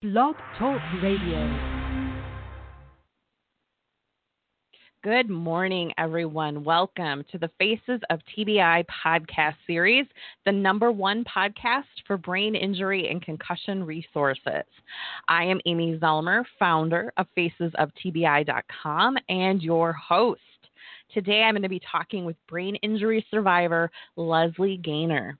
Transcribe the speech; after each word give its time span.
Blog 0.00 0.36
Talk 0.56 0.80
Radio. 1.02 1.58
Good 5.02 5.28
morning, 5.28 5.92
everyone. 5.98 6.62
Welcome 6.62 7.24
to 7.32 7.38
the 7.38 7.50
Faces 7.58 8.00
of 8.08 8.20
TBI 8.32 8.84
podcast 8.86 9.56
series, 9.66 10.06
the 10.46 10.52
number 10.52 10.92
one 10.92 11.24
podcast 11.24 11.82
for 12.06 12.16
brain 12.16 12.54
injury 12.54 13.08
and 13.08 13.20
concussion 13.20 13.82
resources. 13.82 14.62
I 15.26 15.42
am 15.42 15.60
Amy 15.66 15.98
Zellmer, 15.98 16.44
founder 16.60 17.12
of 17.16 17.26
FacesOfTBI.com 17.36 19.16
and 19.28 19.60
your 19.60 19.92
host. 19.94 20.40
Today, 21.12 21.42
I'm 21.42 21.54
going 21.54 21.62
to 21.62 21.68
be 21.68 21.82
talking 21.90 22.24
with 22.24 22.36
brain 22.46 22.76
injury 22.76 23.26
survivor 23.32 23.90
Leslie 24.14 24.76
Gainer. 24.76 25.36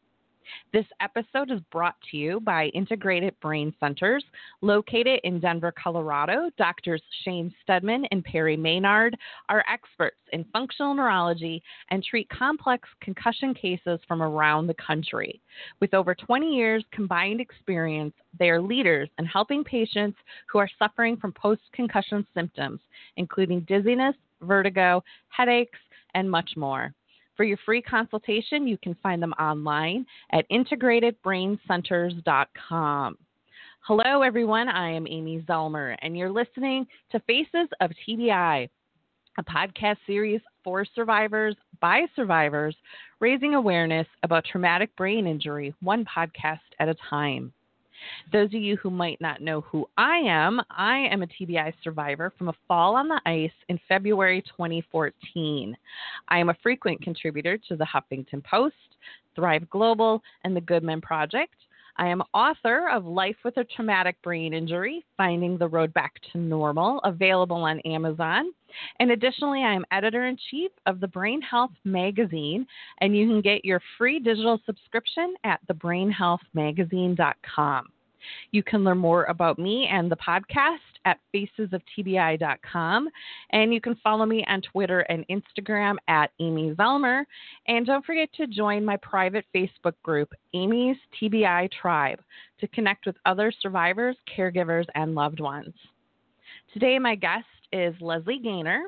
This 0.73 0.87
episode 1.01 1.51
is 1.51 1.61
brought 1.73 1.97
to 2.11 2.17
you 2.17 2.41
by 2.41 2.67
Integrated 2.67 3.35
Brain 3.41 3.75
Centers, 3.81 4.25
located 4.61 5.21
in 5.25 5.41
Denver, 5.41 5.73
Colorado. 5.73 6.51
Doctors 6.59 7.03
Shane 7.25 7.55
Steadman 7.63 8.05
and 8.11 8.25
Perry 8.25 8.57
Maynard 8.57 9.17
are 9.49 9.65
experts 9.71 10.17
in 10.33 10.45
functional 10.53 10.95
neurology 10.95 11.63
and 11.91 12.05
treat 12.05 12.29
complex 12.29 12.89
concussion 13.01 13.55
cases 13.55 14.01
from 14.07 14.23
around 14.23 14.67
the 14.67 14.75
country. 14.75 15.41
With 15.81 15.95
over 15.95 16.15
20 16.15 16.55
years 16.55 16.85
combined 16.93 17.41
experience, 17.41 18.15
they 18.39 18.51
are 18.51 18.61
leaders 18.61 19.09
in 19.19 19.25
helping 19.25 19.65
patients 19.65 20.19
who 20.51 20.59
are 20.59 20.71
suffering 20.79 21.17
from 21.17 21.33
post 21.33 21.63
concussion 21.73 22.27
symptoms, 22.35 22.81
including 23.17 23.61
dizziness, 23.61 24.15
vertigo, 24.43 25.03
headaches, 25.31 25.79
and 26.15 26.31
much 26.31 26.51
more. 26.57 26.95
For 27.39 27.45
your 27.45 27.57
free 27.65 27.81
consultation, 27.81 28.67
you 28.67 28.77
can 28.77 28.95
find 29.01 29.23
them 29.23 29.33
online 29.35 30.05
at 30.33 30.45
integratedbraincenters.com. 30.51 33.19
Hello, 33.83 34.23
everyone. 34.23 34.69
I 34.69 34.91
am 34.91 35.07
Amy 35.07 35.45
Zellmer, 35.49 35.97
and 36.03 36.19
you're 36.19 36.33
listening 36.33 36.85
to 37.13 37.21
Faces 37.21 37.69
of 37.81 37.93
TBI, 38.05 38.69
a 39.39 39.45
podcast 39.45 39.99
series 40.05 40.41
for 40.65 40.85
survivors 40.97 41.55
by 41.81 42.07
survivors, 42.17 42.75
raising 43.21 43.55
awareness 43.55 44.09
about 44.25 44.45
traumatic 44.45 44.97
brain 44.97 45.29
injury, 45.29 45.73
one 45.81 46.05
podcast 46.05 46.59
at 46.81 46.89
a 46.89 46.97
time. 47.09 47.53
Those 48.33 48.49
of 48.49 48.61
you 48.61 48.77
who 48.77 48.91
might 48.91 49.21
not 49.21 49.41
know 49.41 49.63
who 49.63 49.89
I 49.97 50.19
am, 50.19 50.61
I 50.71 50.99
am 51.11 51.23
a 51.23 51.27
TBI 51.27 51.73
survivor 51.83 52.33
from 52.37 52.49
a 52.49 52.55
fall 52.67 52.97
on 52.97 53.09
the 53.09 53.21
ice 53.27 53.51
in 53.69 53.79
February 53.89 54.43
2014. 54.43 55.77
I 56.29 56.39
am 56.39 56.49
a 56.51 56.57
frequent 56.63 57.01
contributor 57.03 57.59
to 57.69 57.77
the 57.77 57.87
Huffington 57.87 58.43
Post, 58.45 58.75
Thrive 59.35 59.69
Global, 59.71 60.23
and 60.45 60.55
the 60.55 60.61
Good 60.61 60.83
Men 60.83 61.01
Project. 61.01 61.55
I 61.99 62.09
am 62.09 62.23
author 62.33 62.89
of 62.89 63.05
Life 63.05 63.37
with 63.45 63.57
a 63.57 63.65
Traumatic 63.65 64.23
Brain 64.23 64.55
Injury 64.55 65.05
Finding 65.17 65.59
the 65.59 65.67
Road 65.67 65.93
Back 65.95 66.13
to 66.33 66.39
Normal, 66.39 67.01
available 67.01 67.57
on 67.57 67.81
Amazon. 67.81 68.53
And 69.01 69.11
additionally, 69.11 69.65
I 69.65 69.75
am 69.75 69.85
editor 69.91 70.27
in 70.27 70.39
chief 70.51 70.71
of 70.87 71.01
the 71.01 71.09
Brain 71.09 71.43
Health 71.43 71.73
Magazine, 71.85 72.65
and 73.01 73.17
you 73.17 73.27
can 73.27 73.41
get 73.41 73.65
your 73.65 73.81
free 73.97 74.21
digital 74.21 74.61
subscription 74.65 75.35
at 75.43 75.59
thebrainhealthmagazine.com. 75.67 77.89
You 78.51 78.63
can 78.63 78.85
learn 78.85 78.99
more 78.99 79.25
about 79.25 79.59
me 79.59 79.89
and 79.91 80.11
the 80.11 80.17
podcast 80.17 80.79
at 81.05 81.19
facesoftbi.com. 81.35 83.09
And 83.51 83.75
you 83.75 83.81
can 83.81 83.97
follow 84.03 84.27
me 84.27 84.45
on 84.49 84.63
Twitter 84.63 85.01
and 85.01 85.25
Instagram 85.29 85.97
at 86.09 86.31
Amy 86.41 86.75
Zellmer. 86.75 87.25
And 87.67 87.87
don't 87.87 88.05
forget 88.05 88.29
to 88.35 88.47
join 88.47 88.85
my 88.85 88.97
private 88.99 89.45
Facebook 89.55 89.95
group, 90.03 90.33
Amy's 90.55 90.97
TBI 91.21 91.71
Tribe, 91.73 92.21
to 92.61 92.69
connect 92.69 93.07
with 93.07 93.17
other 93.27 93.53
survivors, 93.61 94.17
caregivers, 94.37 94.87
and 94.95 95.15
loved 95.15 95.41
ones. 95.41 95.75
Today, 96.73 96.99
my 96.99 97.15
guest 97.15 97.47
is 97.73 97.95
Leslie 98.01 98.41
Gainer. 98.43 98.85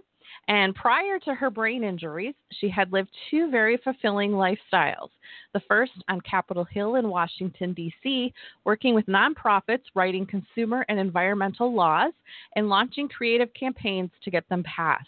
And 0.49 0.75
prior 0.75 1.19
to 1.21 1.35
her 1.35 1.51
brain 1.51 1.85
injuries, 1.85 2.35
she 2.61 2.69
had 2.69 2.93
lived 2.93 3.11
two 3.31 3.51
very 3.51 3.77
fulfilling 3.77 4.33
lifestyles. 4.33 5.11
The 5.53 5.61
first 5.69 5.93
on 6.09 6.21
Capitol 6.23 6.65
Hill 6.65 6.97
in 6.97 7.09
Washington, 7.09 7.73
D.C., 7.73 8.33
working 8.65 8.95
with 8.95 9.07
nonprofits 9.07 9.85
writing 9.95 10.27
consumer 10.27 10.85
and 10.89 10.99
environmental 10.99 11.75
laws 11.75 12.13
and 12.57 12.69
launching 12.69 13.09
creative 13.09 13.53
campaigns 13.55 14.11
to 14.25 14.31
get 14.31 14.49
them 14.49 14.65
passed. 14.65 15.07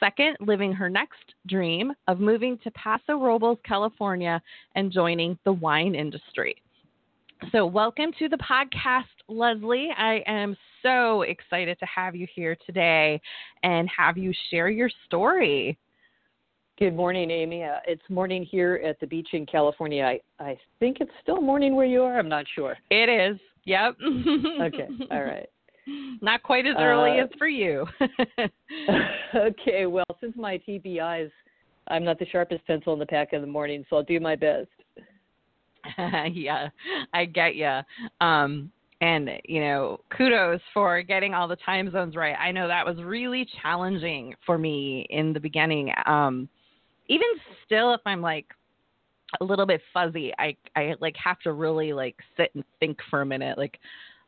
Second, 0.00 0.38
living 0.40 0.72
her 0.72 0.88
next 0.88 1.34
dream 1.46 1.92
of 2.08 2.20
moving 2.20 2.56
to 2.64 2.70
Paso 2.70 3.18
Robles, 3.18 3.58
California, 3.64 4.40
and 4.74 4.90
joining 4.90 5.38
the 5.44 5.52
wine 5.52 5.94
industry. 5.94 6.56
So, 7.52 7.66
welcome 7.66 8.10
to 8.18 8.28
the 8.28 8.38
podcast, 8.38 9.04
Leslie. 9.28 9.90
I 9.96 10.22
am 10.26 10.56
so 10.82 11.22
excited 11.22 11.78
to 11.78 11.86
have 11.86 12.14
you 12.14 12.26
here 12.34 12.56
today 12.66 13.20
and 13.62 13.88
have 13.96 14.16
you 14.16 14.32
share 14.50 14.68
your 14.68 14.90
story. 15.06 15.78
Good 16.78 16.96
morning, 16.96 17.30
Amy. 17.30 17.64
Uh, 17.64 17.76
it's 17.86 18.02
morning 18.08 18.44
here 18.44 18.80
at 18.84 18.98
the 19.00 19.06
beach 19.06 19.28
in 19.32 19.44
California. 19.44 20.02
I, 20.02 20.20
I 20.42 20.58
think 20.78 20.98
it's 21.00 21.10
still 21.22 21.40
morning 21.40 21.76
where 21.76 21.86
you 21.86 22.02
are. 22.02 22.18
I'm 22.18 22.28
not 22.28 22.46
sure. 22.54 22.76
It 22.90 23.08
is. 23.08 23.38
Yep. 23.64 23.96
okay. 24.62 24.88
All 25.10 25.22
right. 25.24 25.48
Not 26.22 26.42
quite 26.42 26.66
as 26.66 26.76
early 26.78 27.20
uh, 27.20 27.24
as 27.24 27.30
for 27.38 27.48
you. 27.48 27.86
okay. 29.34 29.86
Well, 29.86 30.04
since 30.20 30.34
my 30.36 30.58
TBIs, 30.66 31.30
I'm 31.88 32.04
not 32.04 32.18
the 32.18 32.26
sharpest 32.26 32.66
pencil 32.66 32.92
in 32.92 32.98
the 32.98 33.06
pack 33.06 33.32
in 33.32 33.40
the 33.40 33.46
morning, 33.46 33.84
so 33.90 33.96
I'll 33.96 34.02
do 34.02 34.20
my 34.20 34.36
best. 34.36 34.68
yeah, 36.32 36.68
I 37.12 37.24
get 37.24 37.56
you. 37.56 37.80
Um, 38.20 38.70
and 39.00 39.30
you 39.44 39.60
know, 39.60 40.00
kudos 40.16 40.60
for 40.74 41.02
getting 41.02 41.34
all 41.34 41.48
the 41.48 41.56
time 41.56 41.90
zones 41.90 42.16
right. 42.16 42.36
I 42.38 42.52
know 42.52 42.68
that 42.68 42.84
was 42.84 43.02
really 43.02 43.46
challenging 43.62 44.34
for 44.44 44.58
me 44.58 45.06
in 45.10 45.32
the 45.32 45.40
beginning. 45.40 45.92
Um, 46.06 46.48
even 47.08 47.26
still, 47.64 47.94
if 47.94 48.00
I'm 48.04 48.20
like 48.20 48.46
a 49.40 49.44
little 49.44 49.66
bit 49.66 49.80
fuzzy, 49.92 50.32
I 50.38 50.56
I 50.76 50.94
like 51.00 51.16
have 51.22 51.38
to 51.40 51.52
really 51.52 51.92
like 51.92 52.16
sit 52.36 52.50
and 52.54 52.64
think 52.78 52.98
for 53.08 53.22
a 53.22 53.26
minute. 53.26 53.56
Like, 53.56 53.78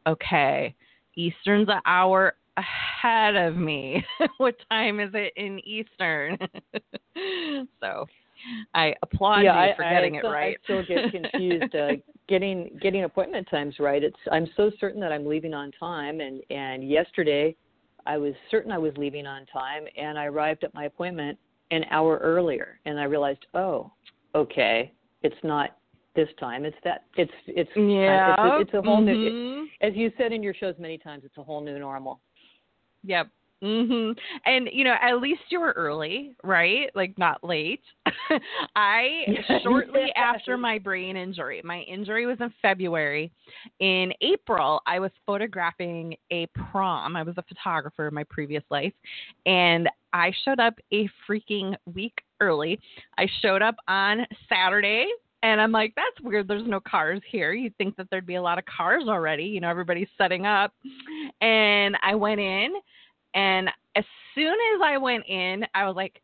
okay, 0.07 0.75
Eastern's 1.17 1.69
an 1.69 1.81
hour 1.85 2.35
ahead 2.57 3.37
of 3.37 3.57
me. 3.57 4.05
what 4.39 4.55
time 4.71 5.01
is 5.01 5.11
it 5.15 5.33
in 5.37 5.61
Eastern? 5.67 6.39
so 7.81 8.07
I 8.75 8.95
applaud 9.03 9.41
yeah, 9.41 9.69
you 9.69 9.73
for 9.77 9.85
I, 9.85 9.93
getting 9.93 10.17
I, 10.17 10.19
it 10.19 10.25
right. 10.25 10.57
I 10.61 10.65
still 10.65 10.85
get 10.85 11.11
confused 11.11 11.75
uh, 11.75 11.93
getting 12.29 12.79
getting 12.81 13.05
appointment 13.05 13.49
times 13.51 13.77
right. 13.79 14.03
It's 14.03 14.17
I'm 14.31 14.49
so 14.57 14.71
certain 14.81 15.01
that 15.01 15.13
I'm 15.13 15.27
leaving 15.27 15.55
on 15.55 15.73
time, 15.73 16.21
and 16.21 16.43
and 16.51 16.89
yesterday 16.89 17.57
I 18.07 18.17
was 18.17 18.35
certain 18.51 18.73
I 18.73 18.79
was 18.79 18.93
leaving 18.97 19.27
on 19.27 19.47
time, 19.47 19.85
and 19.97 20.19
I 20.19 20.27
arrived 20.27 20.65
at 20.65 20.75
my 20.75 20.85
appointment 20.85 21.39
an 21.71 21.85
hour 21.91 22.19
earlier, 22.19 22.79
and 22.85 22.99
I 22.99 23.05
realized, 23.05 23.47
oh, 23.55 23.91
okay, 24.35 24.93
it's 25.23 25.37
not 25.43 25.77
this 26.15 26.29
time. 26.39 26.65
It's 26.65 26.77
that. 26.85 27.05
It's 27.17 27.33
it's 27.47 27.71
yeah. 27.77 28.35
Uh, 28.39 28.59
it's, 28.61 28.75
a, 28.75 28.77
it's 28.77 28.85
a 28.85 28.89
whole 28.89 28.99
mm-hmm. 28.99 29.07
new. 29.07 29.69
It, 29.81 29.87
as 29.87 29.97
you 29.97 30.13
said 30.19 30.33
in 30.33 30.43
your 30.43 30.55
shows 30.55 30.75
many 30.79 30.99
times, 30.99 31.23
it's 31.25 31.37
a 31.39 31.43
whole 31.43 31.61
new 31.61 31.79
normal. 31.79 32.21
Yep. 33.05 33.29
Mhm. 33.63 34.19
And 34.45 34.69
you 34.73 34.83
know, 34.85 34.97
at 35.01 35.21
least 35.21 35.43
you 35.51 35.61
were 35.61 35.73
early, 35.77 36.35
right? 36.43 36.91
Like 36.95 37.17
not 37.17 37.45
late. 37.45 37.83
I 38.77 39.25
shortly 39.63 40.13
after 40.17 40.57
my 40.57 40.79
brain 40.79 41.17
injury. 41.17 41.61
My 41.65 41.81
injury 41.81 42.27
was 42.27 42.39
in 42.41 42.53
February. 42.61 43.31
In 43.79 44.13
April, 44.21 44.83
I 44.87 44.99
was 44.99 45.13
photographing 45.27 46.17
a 46.33 46.47
prom. 46.49 47.15
I 47.15 47.23
was 47.23 47.37
a 47.39 47.43
photographer 47.43 48.09
in 48.09 48.15
my 48.15 48.25
previous 48.25 48.65
life, 48.71 48.95
and 49.47 49.89
I 50.13 50.33
showed 50.45 50.59
up 50.59 50.75
a 50.93 51.09
freaking 51.29 51.77
week 51.95 52.19
early. 52.41 52.81
I 53.17 53.29
showed 53.41 53.63
up 53.63 53.77
on 53.87 54.27
Saturday 54.49 55.07
and 55.45 55.61
I'm 55.61 55.73
like, 55.73 55.93
that's 55.97 56.21
weird. 56.23 56.47
There's 56.47 56.67
no 56.67 56.81
cars 56.81 57.21
here. 57.29 57.53
You'd 57.53 57.77
think 57.77 57.97
that 57.97 58.07
there'd 58.11 58.27
be 58.27 58.37
a 58.37 58.43
lot 58.43 58.59
of 58.59 58.65
cars 58.65 59.05
already. 59.09 59.45
You 59.45 59.61
know, 59.61 59.69
everybody's 59.69 60.09
setting 60.17 60.47
up. 60.47 60.73
And 61.41 61.97
I 62.03 62.15
went 62.15 62.41
in 62.41 62.75
and 63.35 63.69
as 63.97 64.05
soon 64.35 64.55
as 64.75 64.81
I 64.83 64.99
went 64.99 65.27
in, 65.27 65.65
I 65.75 65.87
was 65.87 65.97
like, 65.97 66.21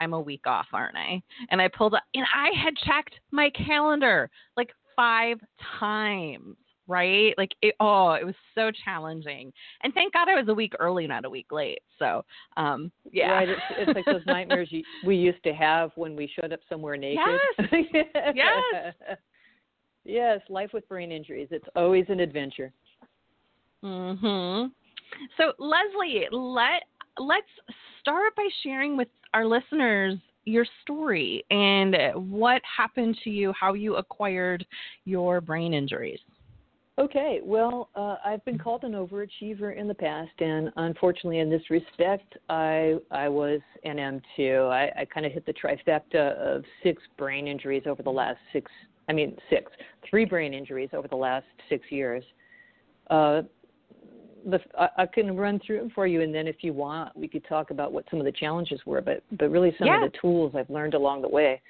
I'm 0.00 0.12
a 0.12 0.20
week 0.20 0.46
off, 0.46 0.66
aren't 0.72 0.96
I? 0.96 1.22
And 1.50 1.60
I 1.60 1.68
pulled 1.68 1.94
up, 1.94 2.02
and 2.14 2.24
I 2.34 2.50
had 2.62 2.74
checked 2.76 3.14
my 3.30 3.50
calendar 3.50 4.30
like 4.56 4.70
five 4.96 5.38
times, 5.78 6.56
right? 6.86 7.34
Like, 7.38 7.52
it, 7.62 7.74
oh, 7.80 8.12
it 8.12 8.24
was 8.24 8.34
so 8.54 8.70
challenging. 8.84 9.52
And 9.82 9.94
thank 9.94 10.12
God 10.12 10.28
I 10.28 10.34
was 10.34 10.48
a 10.48 10.54
week 10.54 10.72
early, 10.78 11.06
not 11.06 11.24
a 11.24 11.30
week 11.30 11.52
late. 11.52 11.80
So, 11.98 12.24
um, 12.56 12.90
yeah. 13.10 13.32
Right. 13.32 13.48
It's, 13.48 13.60
it's 13.78 13.94
like 13.94 14.04
those 14.06 14.26
nightmares 14.26 14.68
you, 14.70 14.82
we 15.04 15.16
used 15.16 15.42
to 15.44 15.52
have 15.52 15.92
when 15.94 16.16
we 16.16 16.30
showed 16.40 16.52
up 16.52 16.60
somewhere 16.68 16.96
naked. 16.96 17.38
Yes. 17.72 17.94
yes. 18.34 18.94
Yes. 20.04 20.40
Life 20.48 20.70
with 20.74 20.86
brain 20.88 21.12
injuries. 21.12 21.48
It's 21.50 21.66
always 21.76 22.04
an 22.08 22.20
adventure. 22.20 22.72
Mm 23.82 24.18
Mhm. 24.20 24.70
So, 25.36 25.52
Leslie, 25.58 26.26
let 26.30 26.82
let's 27.18 27.46
start 28.00 28.34
by 28.36 28.48
sharing 28.62 28.96
with 28.96 29.08
our 29.32 29.46
listeners 29.46 30.18
your 30.44 30.66
story 30.82 31.44
and 31.50 31.96
what 32.30 32.60
happened 32.76 33.16
to 33.24 33.30
you, 33.30 33.52
how 33.58 33.72
you 33.74 33.96
acquired 33.96 34.64
your 35.04 35.40
brain 35.40 35.72
injuries. 35.72 36.18
Okay, 36.96 37.40
well, 37.42 37.88
uh, 37.96 38.16
I've 38.24 38.44
been 38.44 38.56
called 38.58 38.84
an 38.84 38.92
overachiever 38.92 39.76
in 39.76 39.88
the 39.88 39.94
past, 39.94 40.30
and 40.38 40.70
unfortunately, 40.76 41.40
in 41.40 41.50
this 41.50 41.68
respect, 41.68 42.36
I 42.48 42.94
I 43.10 43.28
was 43.28 43.60
an 43.82 43.96
M2. 43.96 44.70
I, 44.70 45.00
I 45.00 45.04
kind 45.04 45.26
of 45.26 45.32
hit 45.32 45.44
the 45.44 45.54
trifecta 45.54 46.36
of 46.36 46.64
six 46.84 47.02
brain 47.18 47.48
injuries 47.48 47.82
over 47.86 48.04
the 48.04 48.10
last 48.10 48.38
six. 48.52 48.70
I 49.08 49.12
mean, 49.12 49.36
six, 49.50 49.72
three 50.08 50.24
brain 50.24 50.54
injuries 50.54 50.90
over 50.92 51.08
the 51.08 51.16
last 51.16 51.46
six 51.68 51.84
years. 51.90 52.22
Uh, 53.10 53.42
the, 54.44 54.60
I, 54.78 54.88
I 54.98 55.06
can 55.06 55.36
run 55.36 55.60
through 55.64 55.78
them 55.78 55.90
for 55.94 56.06
you, 56.06 56.22
and 56.22 56.34
then 56.34 56.46
if 56.46 56.56
you 56.60 56.72
want, 56.72 57.16
we 57.16 57.28
could 57.28 57.44
talk 57.46 57.70
about 57.70 57.92
what 57.92 58.04
some 58.10 58.18
of 58.18 58.24
the 58.24 58.32
challenges 58.32 58.80
were. 58.86 59.00
But 59.00 59.22
but 59.32 59.50
really, 59.50 59.74
some 59.78 59.86
yeah. 59.86 60.04
of 60.04 60.12
the 60.12 60.18
tools 60.18 60.52
I've 60.56 60.70
learned 60.70 60.94
along 60.94 61.22
the 61.22 61.28
way. 61.28 61.60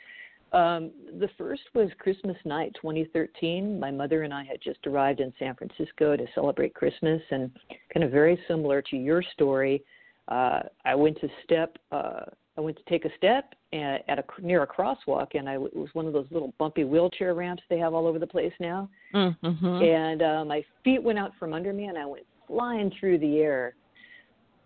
Um, 0.52 0.92
the 1.18 1.28
first 1.36 1.62
was 1.74 1.90
Christmas 1.98 2.36
night, 2.44 2.72
2013. 2.80 3.80
My 3.80 3.90
mother 3.90 4.22
and 4.22 4.32
I 4.32 4.44
had 4.44 4.60
just 4.62 4.86
arrived 4.86 5.18
in 5.18 5.32
San 5.38 5.56
Francisco 5.56 6.16
to 6.16 6.26
celebrate 6.34 6.74
Christmas, 6.74 7.20
and 7.30 7.50
kind 7.92 8.04
of 8.04 8.10
very 8.10 8.38
similar 8.46 8.80
to 8.82 8.96
your 8.96 9.22
story. 9.32 9.82
Uh, 10.28 10.60
I 10.84 10.94
went 10.94 11.20
to 11.20 11.28
step. 11.44 11.76
Uh, 11.90 12.20
I 12.56 12.60
went 12.60 12.76
to 12.76 12.84
take 12.84 13.04
a 13.04 13.10
step 13.16 13.54
at, 13.72 14.04
at 14.08 14.18
a 14.18 14.24
near 14.40 14.62
a 14.62 14.66
crosswalk, 14.66 15.34
and 15.34 15.48
I 15.48 15.54
it 15.54 15.76
was 15.76 15.88
one 15.92 16.06
of 16.06 16.12
those 16.12 16.26
little 16.30 16.54
bumpy 16.58 16.84
wheelchair 16.84 17.34
ramps 17.34 17.62
they 17.68 17.78
have 17.78 17.94
all 17.94 18.06
over 18.06 18.18
the 18.18 18.26
place 18.26 18.52
now. 18.60 18.88
Mm-hmm. 19.12 19.66
And 19.66 20.22
uh, 20.22 20.44
my 20.44 20.64
feet 20.84 21.02
went 21.02 21.18
out 21.18 21.32
from 21.38 21.52
under 21.52 21.72
me, 21.72 21.86
and 21.86 21.98
I 21.98 22.06
went 22.06 22.24
flying 22.46 22.92
through 22.98 23.18
the 23.18 23.38
air, 23.38 23.74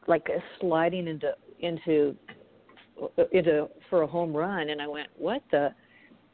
like 0.07 0.29
uh, 0.35 0.41
sliding 0.61 1.09
into 1.09 1.33
into 1.61 2.17
uh, 3.19 3.25
into 3.33 3.69
for 3.91 4.03
a 4.03 4.07
home 4.07 4.37
run 4.37 4.71
and 4.71 4.81
I 4.81 4.87
went, 4.87 5.09
What 5.17 5.43
the? 5.51 5.75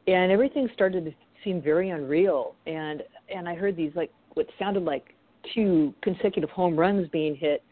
And 0.06 0.31
everything 0.31 0.69
started 0.75 1.06
to 1.06 1.12
seem 1.44 1.61
very 1.61 1.91
unreal 1.91 2.56
and 2.67 3.02
and 3.35 3.49
I 3.49 3.55
heard 3.55 3.76
these 3.76 3.93
like 3.94 4.11
what 4.35 4.46
sounded 4.58 4.85
like 4.85 5.14
two 5.55 5.94
consecutive 6.02 6.50
home 6.50 6.76
runs 6.76 7.08
being 7.11 7.37
hit 7.37 7.62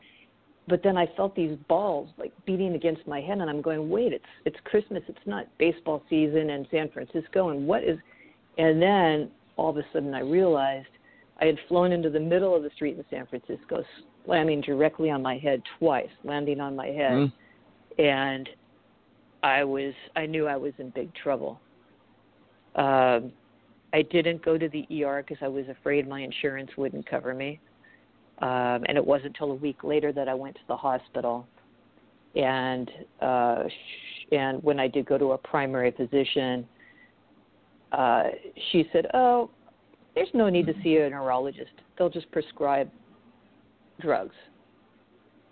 but 0.69 0.83
then 0.83 0.97
I 0.97 1.09
felt 1.17 1.35
these 1.35 1.57
balls 1.69 2.09
like 2.19 2.33
beating 2.47 2.75
against 2.75 3.07
my 3.07 3.21
head 3.21 3.39
and 3.39 3.51
I'm 3.51 3.63
going, 3.63 3.89
Wait, 3.91 4.13
it's 4.13 4.25
it's 4.45 4.57
Christmas, 4.65 5.03
it's 5.09 5.19
not 5.27 5.47
baseball 5.59 6.03
season 6.09 6.51
in 6.51 6.67
San 6.71 6.91
Francisco 6.91 7.49
and 7.49 7.67
what 7.67 7.83
is 7.83 7.99
and 8.59 8.81
then 8.81 9.31
all 9.57 9.71
of 9.71 9.77
a 9.77 9.85
sudden 9.93 10.15
I 10.15 10.21
realized 10.21 10.89
I 11.41 11.47
had 11.47 11.57
flown 11.69 11.93
into 11.93 12.11
the 12.11 12.21
middle 12.21 12.55
of 12.55 12.63
the 12.63 12.71
street 12.75 12.97
in 12.97 13.05
San 13.11 13.27
Francisco, 13.27 13.85
slamming 14.25 14.61
directly 14.61 15.11
on 15.11 15.23
my 15.23 15.39
head 15.39 15.63
twice, 15.79 16.11
landing 16.25 16.61
on 16.61 16.77
my 16.77 16.87
head. 16.87 17.13
Mm. 17.13 17.33
And 17.99 18.49
I 19.43 19.65
was 19.65 19.93
I 20.15 20.27
knew 20.27 20.47
I 20.47 20.57
was 20.57 20.73
in 20.79 20.91
big 20.91 21.13
trouble. 21.15 21.61
Um, 22.77 23.33
I 23.93 24.03
didn't 24.11 24.43
go 24.45 24.57
to 24.57 24.69
the 24.69 25.05
ER 25.05 25.23
because 25.27 25.43
I 25.43 25.49
was 25.49 25.67
afraid 25.69 26.09
my 26.09 26.21
insurance 26.21 26.71
wouldn't 26.77 27.09
cover 27.09 27.35
me, 27.35 27.61
um, 28.39 28.85
and 28.87 28.97
it 28.97 29.05
wasn't 29.05 29.37
until 29.37 29.51
a 29.51 29.57
week 29.57 29.85
later 29.85 30.13
that 30.13 30.29
I 30.29 30.35
went 30.35 30.55
to 30.57 30.63
the 30.69 30.77
hospital. 30.77 31.47
And 32.35 32.91
uh, 33.21 33.65
sh- 33.69 34.33
and 34.33 34.63
when 34.63 34.81
I 34.81 34.89
did 34.89 35.05
go 35.05 35.19
to 35.19 35.33
a 35.33 35.39
primary 35.39 35.91
physician, 35.91 36.67
uh, 37.93 38.25
she 38.71 38.89
said, 38.93 39.09
"Oh, 39.13 39.51
there's 40.15 40.29
no 40.35 40.49
need 40.49 40.67
to 40.67 40.75
see 40.83 40.97
a 40.97 41.11
neurologist. 41.11 41.73
They'll 41.99 42.11
just 42.11 42.31
prescribe 42.31 42.91
drugs." 44.01 44.35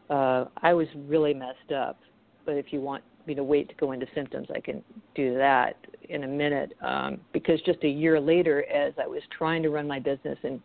Uh, 0.08 0.46
I 0.62 0.72
was 0.74 0.88
really 1.06 1.32
messed 1.32 1.72
up, 1.74 1.98
but 2.44 2.56
if 2.56 2.72
you 2.72 2.80
want 2.80 3.04
me 3.26 3.34
to 3.34 3.44
wait 3.44 3.68
to 3.68 3.74
go 3.76 3.92
into 3.92 4.06
symptoms, 4.14 4.48
I 4.54 4.60
can 4.60 4.82
do 5.14 5.36
that 5.36 5.76
in 6.08 6.24
a 6.24 6.28
minute. 6.28 6.72
Um, 6.82 7.20
because 7.32 7.60
just 7.62 7.82
a 7.84 7.88
year 7.88 8.20
later, 8.20 8.64
as 8.68 8.92
I 9.02 9.06
was 9.06 9.22
trying 9.36 9.62
to 9.62 9.70
run 9.70 9.86
my 9.86 10.00
business 10.00 10.38
and 10.42 10.60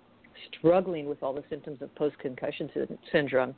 struggling 0.57 1.05
with 1.05 1.21
all 1.21 1.33
the 1.33 1.43
symptoms 1.49 1.81
of 1.81 1.93
post 1.95 2.17
concussion 2.19 2.69
sy- 2.73 2.97
syndrome, 3.11 3.53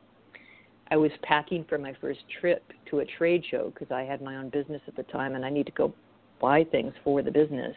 I 0.90 0.98
was 0.98 1.12
packing 1.22 1.66
for 1.68 1.78
my 1.78 1.94
first 2.00 2.20
trip 2.40 2.64
to 2.90 3.00
a 3.00 3.06
trade 3.18 3.44
show 3.50 3.72
because 3.74 3.92
I 3.92 4.04
had 4.04 4.22
my 4.22 4.38
own 4.38 4.50
business 4.50 4.82
at 4.88 4.96
the 4.96 5.04
time 5.04 5.36
and 5.36 5.46
I 5.46 5.50
need 5.50 5.66
to 5.66 5.72
go 5.72 5.94
buy 6.42 6.64
things 6.64 6.94
for 7.04 7.22
the 7.22 7.32
business. 7.32 7.76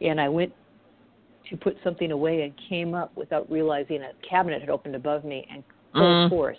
And 0.00 0.20
I 0.20 0.28
went 0.28 0.52
to 1.50 1.56
put 1.56 1.76
something 1.84 2.12
away 2.12 2.42
and 2.42 2.52
came 2.68 2.94
up 2.94 3.16
without 3.16 3.50
realizing 3.50 4.02
a 4.02 4.12
cabinet 4.28 4.60
had 4.60 4.70
opened 4.70 4.94
above 4.94 5.24
me 5.24 5.46
and 5.50 5.62
full 5.92 6.02
Mm. 6.02 6.28
force 6.28 6.58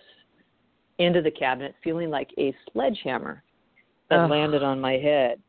into 0.97 1.21
the 1.21 1.31
cabinet, 1.31 1.75
feeling 1.83 2.09
like 2.09 2.31
a 2.37 2.53
sledgehammer 2.71 3.43
that 4.09 4.19
Ugh. 4.19 4.29
landed 4.29 4.63
on 4.63 4.79
my 4.79 4.93
head. 4.93 5.41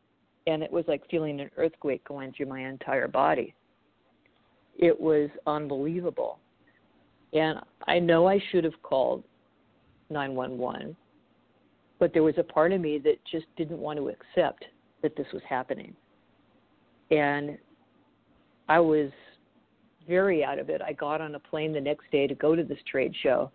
And 0.46 0.62
it 0.62 0.70
was 0.70 0.86
like 0.88 1.06
feeling 1.08 1.40
an 1.40 1.50
earthquake 1.56 2.04
going 2.04 2.32
through 2.32 2.46
my 2.46 2.60
entire 2.60 3.08
body. 3.08 3.54
It 4.76 4.98
was 4.98 5.30
unbelievable. 5.46 6.38
And 7.32 7.60
I 7.86 7.98
know 7.98 8.26
I 8.26 8.38
should 8.50 8.64
have 8.64 8.80
called 8.82 9.24
911, 10.10 10.96
but 11.98 12.12
there 12.12 12.22
was 12.22 12.38
a 12.38 12.42
part 12.42 12.72
of 12.72 12.80
me 12.80 12.98
that 12.98 13.22
just 13.24 13.46
didn't 13.56 13.78
want 13.78 13.98
to 13.98 14.08
accept 14.08 14.64
that 15.02 15.14
this 15.16 15.26
was 15.32 15.42
happening. 15.48 15.94
And 17.10 17.58
I 18.68 18.80
was 18.80 19.10
very 20.08 20.42
out 20.42 20.58
of 20.58 20.70
it. 20.70 20.80
I 20.82 20.92
got 20.94 21.20
on 21.20 21.34
a 21.34 21.38
plane 21.38 21.72
the 21.72 21.80
next 21.80 22.10
day 22.10 22.26
to 22.26 22.34
go 22.34 22.56
to 22.56 22.64
this 22.64 22.78
trade 22.90 23.14
show. 23.22 23.50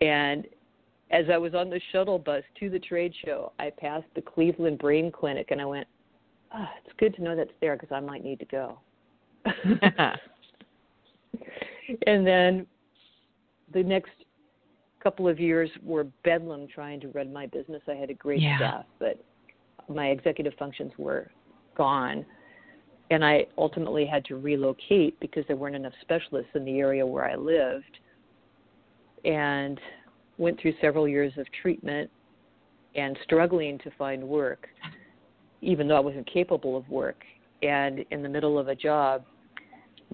And 0.00 0.46
as 1.10 1.26
I 1.32 1.36
was 1.38 1.54
on 1.54 1.70
the 1.70 1.80
shuttle 1.92 2.18
bus 2.18 2.42
to 2.58 2.68
the 2.70 2.78
trade 2.78 3.14
show, 3.24 3.52
I 3.58 3.70
passed 3.70 4.06
the 4.14 4.22
Cleveland 4.22 4.78
Brain 4.78 5.12
Clinic 5.12 5.50
and 5.50 5.60
I 5.60 5.66
went, 5.66 5.86
oh, 6.54 6.66
it's 6.84 6.94
good 6.98 7.14
to 7.16 7.22
know 7.22 7.36
that's 7.36 7.50
there 7.60 7.76
because 7.76 7.94
I 7.94 8.00
might 8.00 8.24
need 8.24 8.40
to 8.40 8.46
go. 8.46 8.78
and 12.06 12.26
then 12.26 12.66
the 13.72 13.82
next 13.82 14.10
couple 15.02 15.28
of 15.28 15.38
years 15.38 15.70
were 15.84 16.04
bedlam 16.24 16.66
trying 16.66 16.98
to 17.00 17.08
run 17.08 17.32
my 17.32 17.46
business. 17.46 17.82
I 17.88 17.94
had 17.94 18.10
a 18.10 18.14
great 18.14 18.40
Yeah. 18.42 18.56
staff, 18.58 18.84
but 18.98 19.24
my 19.88 20.08
executive 20.08 20.54
functions 20.58 20.92
were 20.98 21.30
gone. 21.76 22.26
And 23.10 23.24
I 23.24 23.46
ultimately 23.56 24.04
had 24.04 24.24
to 24.26 24.36
relocate 24.36 25.18
because 25.20 25.44
there 25.46 25.56
weren't 25.56 25.76
enough 25.76 25.92
specialists 26.02 26.50
in 26.54 26.64
the 26.64 26.78
area 26.78 27.06
where 27.06 27.24
I 27.24 27.36
lived. 27.36 27.98
And 29.24 29.80
went 30.38 30.60
through 30.60 30.74
several 30.80 31.08
years 31.08 31.32
of 31.38 31.46
treatment 31.62 32.10
and 32.94 33.16
struggling 33.24 33.78
to 33.78 33.90
find 33.98 34.22
work, 34.22 34.68
even 35.62 35.88
though 35.88 35.96
I 35.96 36.00
wasn't 36.00 36.30
capable 36.30 36.76
of 36.76 36.88
work. 36.88 37.22
And 37.62 38.04
in 38.10 38.22
the 38.22 38.28
middle 38.28 38.58
of 38.58 38.68
a 38.68 38.74
job, 38.74 39.24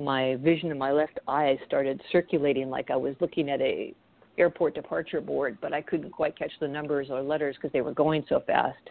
my 0.01 0.37
vision 0.37 0.71
in 0.71 0.79
my 0.79 0.93
left 0.93 1.19
eye 1.29 1.59
started 1.67 2.01
circulating 2.11 2.71
like 2.71 2.91
I 2.91 2.97
was 2.97 3.15
looking 3.21 3.51
at 3.51 3.61
a 3.61 3.95
airport 4.39 4.75
departure 4.75 5.21
board, 5.21 5.59
but 5.61 5.73
I 5.73 5.83
couldn't 5.83 6.11
quite 6.11 6.39
catch 6.39 6.53
the 6.61 6.69
numbers 6.69 7.09
or 7.11 7.21
letters 7.23 7.57
because 7.57 7.73
they 7.73 7.83
were 7.83 7.93
going 7.93 8.25
so 8.29 8.43
fast. 8.47 8.91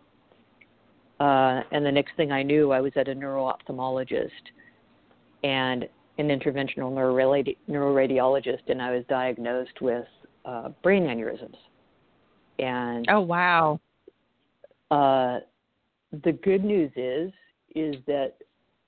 Uh, 1.21 1.61
and 1.71 1.85
the 1.85 1.91
next 1.91 2.15
thing 2.17 2.31
I 2.31 2.41
knew, 2.41 2.71
I 2.71 2.81
was 2.81 2.93
at 2.95 3.07
a 3.07 3.13
neuro-ophthalmologist 3.13 4.31
and 5.43 5.87
an 6.17 6.29
interventional 6.29 6.91
neuroradi- 6.91 7.57
neuroradiologist, 7.69 8.67
and 8.69 8.81
I 8.81 8.89
was 8.95 9.03
diagnosed 9.07 9.81
with 9.81 10.05
uh, 10.45 10.69
brain 10.81 11.03
aneurysms. 11.03 11.57
And 12.57 13.05
oh 13.09 13.19
wow. 13.19 13.79
uh, 14.89 15.41
the 16.23 16.31
good 16.31 16.63
news 16.63 16.91
is 16.95 17.31
is 17.75 17.95
that 18.07 18.33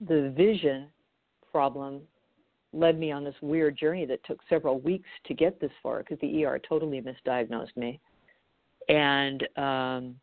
the 0.07 0.33
vision 0.35 0.87
problem 1.51 2.01
led 2.73 2.99
me 2.99 3.11
on 3.11 3.23
this 3.23 3.35
weird 3.41 3.77
journey 3.77 4.07
that 4.07 4.23
took 4.25 4.39
several 4.49 4.79
weeks 4.79 5.07
to 5.27 5.35
get 5.35 5.61
this 5.61 5.71
far 5.83 5.99
because 5.99 6.17
the 6.19 6.45
ER 6.45 6.59
totally 6.67 6.99
misdiagnosed 6.99 7.77
me. 7.77 7.99
And 8.89 9.47
um, 9.55 10.15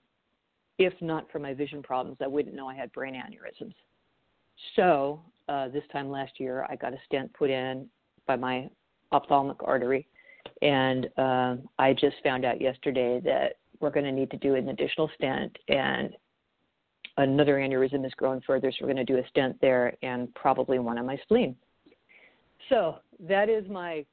if 0.80 0.94
not 1.02 1.30
for 1.30 1.38
my 1.38 1.52
vision 1.52 1.82
problems, 1.82 2.16
I 2.22 2.26
wouldn't 2.26 2.56
know 2.56 2.66
I 2.66 2.74
had 2.74 2.90
brain 2.92 3.14
aneurysms. 3.14 3.74
So 4.76 5.20
uh, 5.46 5.68
this 5.68 5.82
time 5.92 6.10
last 6.10 6.40
year, 6.40 6.66
I 6.70 6.74
got 6.74 6.94
a 6.94 6.98
stent 7.04 7.30
put 7.34 7.50
in 7.50 7.86
by 8.26 8.36
my 8.36 8.70
ophthalmic 9.12 9.58
artery, 9.62 10.08
and 10.62 11.06
um, 11.18 11.68
I 11.78 11.92
just 11.92 12.16
found 12.24 12.46
out 12.46 12.62
yesterday 12.62 13.20
that 13.24 13.58
we're 13.80 13.90
going 13.90 14.06
to 14.06 14.12
need 14.12 14.30
to 14.30 14.38
do 14.38 14.54
an 14.54 14.70
additional 14.70 15.10
stent, 15.16 15.54
and 15.68 16.16
another 17.18 17.56
aneurysm 17.56 18.06
is 18.06 18.12
growing 18.16 18.40
further, 18.46 18.70
so 18.72 18.78
we're 18.80 18.92
going 18.94 19.04
to 19.04 19.12
do 19.12 19.18
a 19.18 19.28
stent 19.28 19.60
there 19.60 19.94
and 20.02 20.34
probably 20.34 20.78
one 20.78 20.98
on 20.98 21.04
my 21.04 21.18
spleen. 21.24 21.54
So 22.70 22.96
that 23.28 23.50
is 23.50 23.68
my 23.68 24.06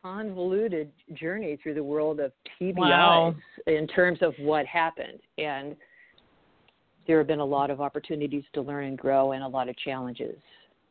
convoluted 0.00 0.92
journey 1.14 1.58
through 1.60 1.74
the 1.74 1.82
world 1.82 2.20
of 2.20 2.30
TBIs 2.60 2.76
Wow. 2.76 3.34
in 3.66 3.88
terms 3.88 4.20
of 4.22 4.34
what 4.38 4.66
happened. 4.66 5.18
And 5.38 5.74
there 7.06 7.18
have 7.18 7.26
been 7.26 7.40
a 7.40 7.44
lot 7.44 7.70
of 7.70 7.80
opportunities 7.80 8.44
to 8.54 8.62
learn 8.62 8.84
and 8.84 8.98
grow 8.98 9.32
and 9.32 9.42
a 9.42 9.48
lot 9.48 9.68
of 9.68 9.76
challenges. 9.78 10.38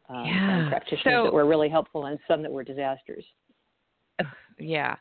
Um, 0.10 0.26
Yeah. 0.26 0.70
practitioners 0.70 1.14
So- 1.14 1.24
that 1.24 1.34
were 1.34 1.46
really 1.46 1.70
helpful 1.70 2.06
and 2.06 2.20
some 2.28 2.42
that 2.44 2.52
were 2.52 2.64
disasters. 2.64 3.26
Yeah. 4.58 4.96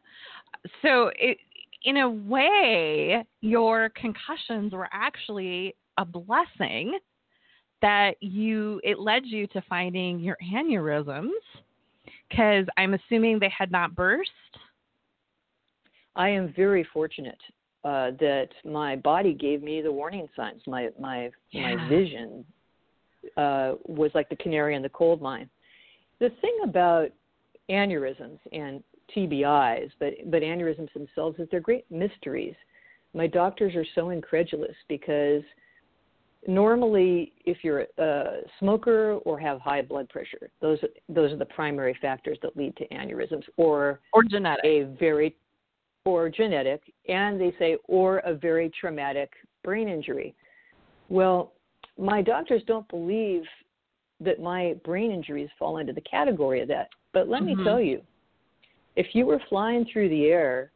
So 0.83 1.13
it 1.17 1.39
in 1.83 1.99
a 1.99 2.09
way 2.11 3.25
your 3.43 3.91
concussions 3.91 4.73
were 4.73 4.89
actually 4.91 5.77
a 5.99 6.05
blessing 6.05 6.99
that 7.83 8.21
you 8.23 8.81
it 8.83 8.99
led 8.99 9.27
you 9.27 9.47
to 9.49 9.61
finding 9.63 10.19
your 10.19 10.37
aneurysms 10.43 11.31
Because 12.29 12.67
I'm 12.77 12.95
assuming 12.95 13.39
they 13.39 13.51
had 13.51 13.71
not 13.71 13.95
burst. 13.95 14.31
I 16.17 16.29
am 16.31 16.53
very 16.55 16.83
fortunate 16.85 17.41
uh, 17.85 18.13
that 18.19 18.49
my 18.65 18.97
body 18.97 19.35
gave 19.35 19.63
me 19.63 19.83
the 19.83 19.93
warning 19.93 20.27
signs. 20.35 20.63
My 20.67 20.89
my 20.99 21.31
yeah. 21.51 21.75
my 21.75 21.89
vision 21.89 22.45
uh, 23.37 23.75
was 23.85 24.11
like 24.15 24.29
the 24.29 24.37
canary 24.37 24.75
in 24.75 24.83
the 24.83 24.89
coal 24.89 25.17
mine. 25.17 25.51
The 26.21 26.31
thing 26.41 26.59
about 26.65 27.11
aneurysms 27.71 28.39
and 28.53 28.83
TBIs, 29.15 29.91
but 29.99 30.15
but 30.27 30.43
aneurysms 30.43 30.93
themselves 30.93 31.39
is 31.39 31.49
they're 31.51 31.61
great 31.61 31.85
mysteries. 31.91 32.55
My 33.13 33.27
doctors 33.27 33.75
are 33.75 33.87
so 33.95 34.11
incredulous 34.11 34.75
because 34.89 35.43
normally 36.47 37.33
if 37.45 37.59
you're 37.63 37.87
a 37.99 38.41
smoker 38.59 39.15
or 39.25 39.39
have 39.39 39.61
high 39.61 39.83
blood 39.83 40.09
pressure, 40.09 40.51
those 40.61 40.79
those 41.09 41.33
are 41.33 41.37
the 41.37 41.45
primary 41.45 41.97
factors 42.01 42.39
that 42.43 42.57
lead 42.57 42.77
to 42.77 42.89
aneurysms 42.89 43.45
or 43.57 44.01
or 44.13 44.23
genetic. 44.23 44.65
A 44.65 44.85
very 44.99 45.37
or 46.05 46.29
genetic, 46.29 46.83
and 47.09 47.41
they 47.41 47.55
say 47.59 47.79
or 47.89 48.19
a 48.19 48.35
very 48.35 48.71
traumatic 48.79 49.31
brain 49.63 49.89
injury. 49.89 50.35
Well, 51.09 51.53
my 51.99 52.21
doctors 52.21 52.63
don't 52.67 52.89
believe 52.89 53.43
that 54.21 54.41
my 54.41 54.75
brain 54.85 55.11
injuries 55.11 55.49
fall 55.59 55.79
into 55.79 55.93
the 55.93 56.03
category 56.03 56.61
of 56.61 56.69
that. 56.69 56.89
But 57.13 57.29
let 57.29 57.43
mm-hmm. 57.43 57.59
me 57.59 57.65
tell 57.65 57.81
you, 57.81 58.03
if 58.97 59.07
you 59.15 59.27
were 59.27 59.41
flying 59.49 59.87
through 59.91 60.11
the 60.11 60.27
air 60.27 60.71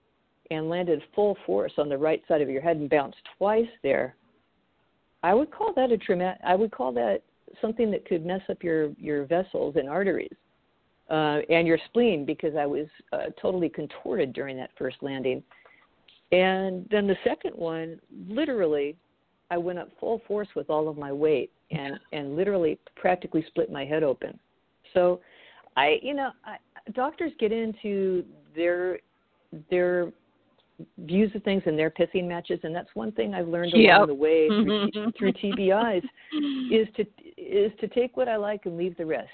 and 0.51 0.71
landed 0.71 1.03
full 1.15 1.37
force 1.45 1.73
on 1.77 1.89
the 1.89 1.99
right 1.99 2.23
side 2.27 2.41
of 2.41 2.49
your 2.49 2.63
head 2.63 2.79
and 2.79 2.89
bounced 2.89 3.19
twice 3.37 3.69
there, 3.83 4.17
I 5.23 5.35
would 5.35 5.51
call 5.51 5.73
that 5.75 5.93
a 5.93 5.99
traumatic. 5.99 6.41
I 6.45 6.55
would 6.55 6.71
call 6.71 6.93
that 6.93 7.23
something 7.61 7.91
that 7.91 8.07
could 8.07 8.25
mess 8.25 8.43
up 8.49 8.63
your 8.63 8.91
your 8.99 9.25
vessels 9.27 9.77
and 9.77 9.89
arteries 9.89 10.35
uh, 11.11 11.41
and 11.49 11.67
your 11.67 11.79
spleen 11.87 12.25
because 12.25 12.55
I 12.57 12.67
was 12.67 12.87
uh, 13.13 13.31
totally 13.41 13.69
contorted 13.69 14.33
during 14.33 14.57
that 14.59 14.71
first 14.79 14.97
landing. 15.01 15.43
And 16.33 16.87
then 16.91 17.07
the 17.07 17.17
second 17.25 17.53
one, 17.55 17.99
literally, 18.29 18.97
I 19.51 19.57
went 19.57 19.79
up 19.79 19.89
full 19.99 20.21
force 20.29 20.49
with 20.55 20.69
all 20.69 20.89
of 20.89 20.99
my 20.99 21.11
weight 21.13 21.51
and 21.71 21.99
and 22.13 22.37
literally 22.37 22.79
practically 22.97 23.45
split 23.49 23.71
my 23.71 23.85
head 23.85 24.03
open. 24.03 24.39
So, 24.93 25.21
I 25.77 25.99
you 26.03 26.15
know 26.15 26.31
I, 26.45 26.57
doctors 26.93 27.33
get 27.39 27.53
into 27.53 28.25
their 28.55 28.99
their 29.71 30.13
views 30.99 31.31
of 31.35 31.43
things 31.43 31.63
and 31.67 31.79
their 31.79 31.91
pissing 31.91 32.27
matches, 32.29 32.61
and 32.63 32.75
that's 32.75 32.91
one 32.95 33.11
thing 33.13 33.35
I've 33.35 33.49
learned 33.49 33.73
yep. 33.75 33.97
along 33.97 34.09
the 34.09 34.15
way 34.15 34.49
through, 34.49 34.91
through 35.19 35.33
TBIs 35.33 36.05
is 36.71 36.87
to 36.97 37.05
is 37.39 37.73
to 37.81 37.89
take 37.89 38.17
what 38.19 38.29
I 38.29 38.37
like 38.37 38.67
and 38.67 38.77
leave 38.77 38.97
the 38.97 39.07
rest. 39.07 39.31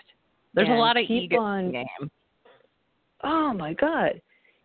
There's 0.54 0.68
a 0.68 0.72
lot 0.72 0.96
of 0.96 1.04
ego 1.08 1.38
on, 1.38 1.60
in 1.60 1.66
the 1.66 1.72
game. 1.72 2.10
Oh 3.22 3.52
my 3.52 3.74
God. 3.74 4.20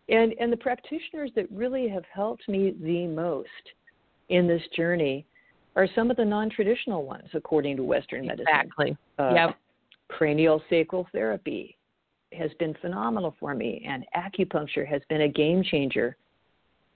And 0.08 0.34
and 0.40 0.52
the 0.52 0.56
practitioners 0.56 1.30
that 1.36 1.50
really 1.50 1.88
have 1.88 2.04
helped 2.12 2.48
me 2.48 2.74
the 2.80 3.06
most 3.06 3.48
in 4.28 4.46
this 4.46 4.62
journey 4.76 5.26
are 5.76 5.88
some 5.94 6.10
of 6.10 6.16
the 6.16 6.24
non-traditional 6.24 7.04
ones, 7.04 7.28
according 7.34 7.76
to 7.76 7.84
Western 7.84 8.26
medicine. 8.26 8.46
Exactly. 8.48 8.96
Uh, 9.18 9.32
yep. 9.34 9.58
Cranial 10.08 10.60
sacral 10.68 11.06
therapy 11.12 11.76
has 12.32 12.50
been 12.58 12.74
phenomenal 12.80 13.34
for 13.38 13.54
me, 13.54 13.84
and 13.88 14.04
acupuncture 14.16 14.86
has 14.86 15.02
been 15.08 15.22
a 15.22 15.28
game 15.28 15.62
changer, 15.62 16.16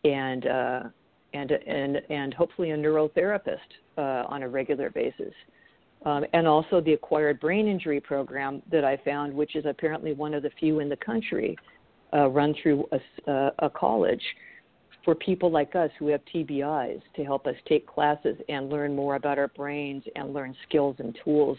and 0.05 0.47
uh, 0.47 0.83
and 1.33 1.53
and 1.53 2.03
and 2.11 2.35
hopefully 2.35 2.71
a 2.71 2.77
neurotherapist 2.77 3.59
uh, 3.97 4.25
on 4.29 4.43
a 4.43 4.49
regular 4.49 4.91
basis 4.91 5.33
um, 6.05 6.25
and 6.33 6.47
also 6.47 6.81
the 6.81 6.93
acquired 6.93 7.41
brain 7.41 7.67
injury 7.67 8.01
program 8.01 8.63
that 8.71 8.85
I 8.85 8.97
found, 8.99 9.33
which 9.33 9.57
is 9.57 9.65
apparently 9.67 10.13
one 10.13 10.35
of 10.35 10.43
the 10.43 10.51
few 10.59 10.81
in 10.81 10.89
the 10.89 10.97
country 10.97 11.57
uh, 12.13 12.29
run 12.29 12.55
through 12.63 12.87
a, 12.93 13.31
uh, 13.31 13.51
a 13.61 13.71
college 13.71 14.23
for 15.05 15.15
people 15.15 15.51
like 15.51 15.75
us 15.75 15.91
who 15.99 16.09
have 16.09 16.21
TBIs 16.35 17.01
to 17.17 17.25
help 17.25 17.47
us 17.47 17.55
take 17.69 17.87
classes 17.87 18.37
and 18.49 18.71
learn 18.71 18.95
more 18.95 19.17
about 19.17 19.39
our 19.39 19.49
brains 19.49 20.03
and 20.17 20.33
learn 20.33 20.55
skills 20.67 20.97
and 20.99 21.17
tools 21.25 21.59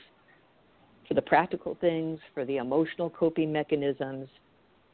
for 1.08 1.14
the 1.14 1.22
practical 1.22 1.78
things, 1.80 2.20
for 2.34 2.46
the 2.46 2.58
emotional 2.58 3.10
coping 3.12 3.52
mechanisms, 3.52 4.28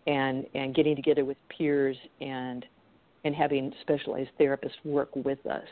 and 0.08 0.46
and 0.56 0.76
getting 0.76 0.96
together 0.96 1.24
with 1.24 1.38
peers 1.56 1.96
and 2.20 2.66
and 3.24 3.36
having 3.36 3.72
specialized 3.82 4.32
therapists 4.40 4.72
work 4.84 5.16
with 5.16 5.46
us. 5.46 5.68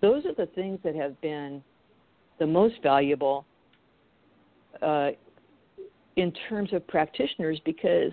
Those 0.00 0.24
are 0.24 0.34
the 0.34 0.46
things 0.54 0.78
that 0.84 0.94
have 0.94 1.20
been 1.20 1.62
the 2.38 2.46
most 2.46 2.74
valuable 2.82 3.44
uh, 4.82 5.10
in 6.16 6.32
terms 6.48 6.72
of 6.72 6.86
practitioners 6.86 7.60
because 7.64 8.12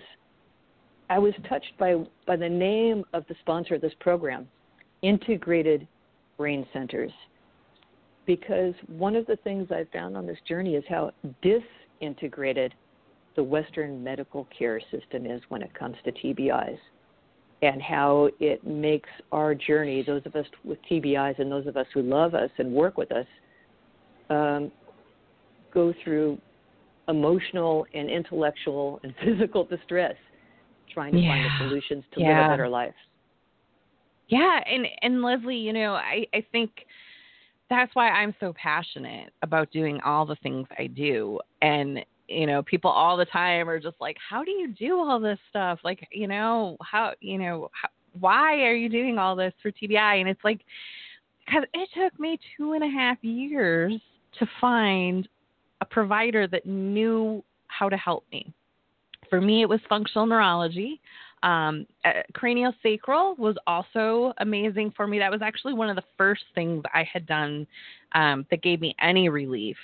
I 1.10 1.18
was 1.18 1.34
touched 1.48 1.72
by 1.78 1.96
by 2.26 2.36
the 2.36 2.48
name 2.48 3.04
of 3.12 3.24
the 3.28 3.34
sponsor 3.40 3.74
of 3.74 3.80
this 3.80 3.92
program, 4.00 4.48
Integrated 5.02 5.86
Brain 6.36 6.66
Centers, 6.72 7.12
because 8.26 8.74
one 8.88 9.14
of 9.16 9.26
the 9.26 9.36
things 9.36 9.68
I've 9.70 9.88
found 9.90 10.16
on 10.16 10.26
this 10.26 10.38
journey 10.48 10.74
is 10.74 10.84
how 10.88 11.12
disintegrated 11.42 12.74
the 13.36 13.42
Western 13.42 14.02
medical 14.02 14.46
care 14.56 14.80
system 14.90 15.26
is 15.26 15.42
when 15.48 15.60
it 15.60 15.74
comes 15.74 15.96
to 16.04 16.12
TBIs, 16.12 16.78
and 17.62 17.82
how 17.82 18.30
it 18.40 18.66
makes 18.66 19.08
our 19.32 19.54
journey, 19.54 20.02
those 20.02 20.22
of 20.24 20.34
us 20.36 20.46
with 20.64 20.78
TBIs 20.90 21.38
and 21.38 21.50
those 21.50 21.66
of 21.66 21.76
us 21.76 21.86
who 21.92 22.02
love 22.02 22.34
us 22.34 22.50
and 22.58 22.72
work 22.72 22.96
with 22.96 23.12
us, 23.12 23.26
um, 24.30 24.72
go 25.72 25.92
through 26.02 26.38
emotional 27.08 27.86
and 27.94 28.08
intellectual 28.08 29.00
and 29.02 29.14
physical 29.24 29.64
distress 29.64 30.14
trying 30.92 31.12
to 31.12 31.18
yeah. 31.18 31.30
find 31.30 31.44
the 31.44 31.68
solutions 31.68 32.04
to 32.14 32.20
yeah. 32.20 32.28
live 32.28 32.46
a 32.46 32.48
better 32.50 32.68
life. 32.68 32.94
Yeah, 34.28 34.60
and 34.66 34.86
and 35.02 35.22
Leslie, 35.22 35.56
you 35.56 35.72
know, 35.72 35.94
I 35.94 36.26
I 36.32 36.44
think 36.50 36.70
that's 37.70 37.94
why 37.94 38.08
I'm 38.10 38.34
so 38.40 38.54
passionate 38.54 39.32
about 39.42 39.70
doing 39.70 40.00
all 40.02 40.26
the 40.26 40.36
things 40.36 40.66
I 40.78 40.86
do 40.86 41.40
and 41.62 42.04
you 42.28 42.46
know 42.46 42.62
people 42.62 42.90
all 42.90 43.16
the 43.16 43.24
time 43.24 43.68
are 43.68 43.80
just 43.80 43.96
like 44.00 44.16
how 44.28 44.44
do 44.44 44.50
you 44.50 44.72
do 44.72 44.98
all 44.98 45.20
this 45.20 45.38
stuff 45.50 45.78
like 45.84 46.06
you 46.10 46.26
know 46.26 46.76
how 46.82 47.12
you 47.20 47.38
know 47.38 47.70
how, 47.72 47.88
why 48.18 48.60
are 48.62 48.74
you 48.74 48.88
doing 48.88 49.18
all 49.18 49.36
this 49.36 49.52
for 49.62 49.70
TBI 49.70 50.20
and 50.20 50.28
it's 50.28 50.44
like 50.44 50.60
because 51.44 51.64
it 51.74 51.88
took 51.94 52.18
me 52.18 52.38
two 52.56 52.72
and 52.72 52.84
a 52.84 52.88
half 52.88 53.18
years 53.22 54.00
to 54.38 54.46
find 54.60 55.28
a 55.80 55.84
provider 55.84 56.46
that 56.46 56.66
knew 56.66 57.42
how 57.66 57.88
to 57.88 57.96
help 57.96 58.24
me. 58.32 58.52
For 59.28 59.40
me, 59.40 59.62
it 59.62 59.68
was 59.68 59.80
functional 59.88 60.26
neurology. 60.26 61.00
Um, 61.42 61.86
uh, 62.04 62.22
cranial 62.32 62.72
sacral 62.82 63.34
was 63.36 63.56
also 63.66 64.32
amazing 64.38 64.92
for 64.96 65.06
me. 65.06 65.18
That 65.18 65.30
was 65.30 65.42
actually 65.42 65.74
one 65.74 65.90
of 65.90 65.96
the 65.96 66.04
first 66.16 66.44
things 66.54 66.82
I 66.94 67.04
had 67.10 67.26
done 67.26 67.66
um, 68.12 68.46
that 68.50 68.62
gave 68.62 68.80
me 68.80 68.94
any 69.00 69.28
relief. 69.28 69.76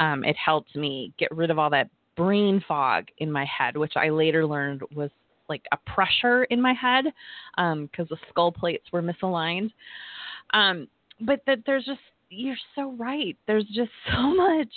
Um, 0.00 0.24
it 0.24 0.36
helped 0.36 0.74
me 0.74 1.12
get 1.18 1.30
rid 1.30 1.50
of 1.50 1.58
all 1.58 1.70
that 1.70 1.88
brain 2.16 2.62
fog 2.66 3.06
in 3.18 3.30
my 3.30 3.44
head, 3.44 3.76
which 3.76 3.92
I 3.96 4.08
later 4.08 4.44
learned 4.44 4.82
was 4.94 5.10
like 5.48 5.62
a 5.72 5.76
pressure 5.94 6.44
in 6.44 6.60
my 6.60 6.72
head 6.72 7.04
because 7.56 7.56
um, 7.56 7.88
the 8.10 8.16
skull 8.28 8.52
plates 8.52 8.86
were 8.92 9.02
misaligned. 9.02 9.70
Um, 10.52 10.88
but 11.20 11.40
that 11.46 11.60
there's 11.64 11.84
just 11.84 12.00
you're 12.30 12.56
so 12.74 12.92
right. 12.92 13.36
There's 13.46 13.66
just 13.66 13.90
so 14.12 14.34
much 14.34 14.72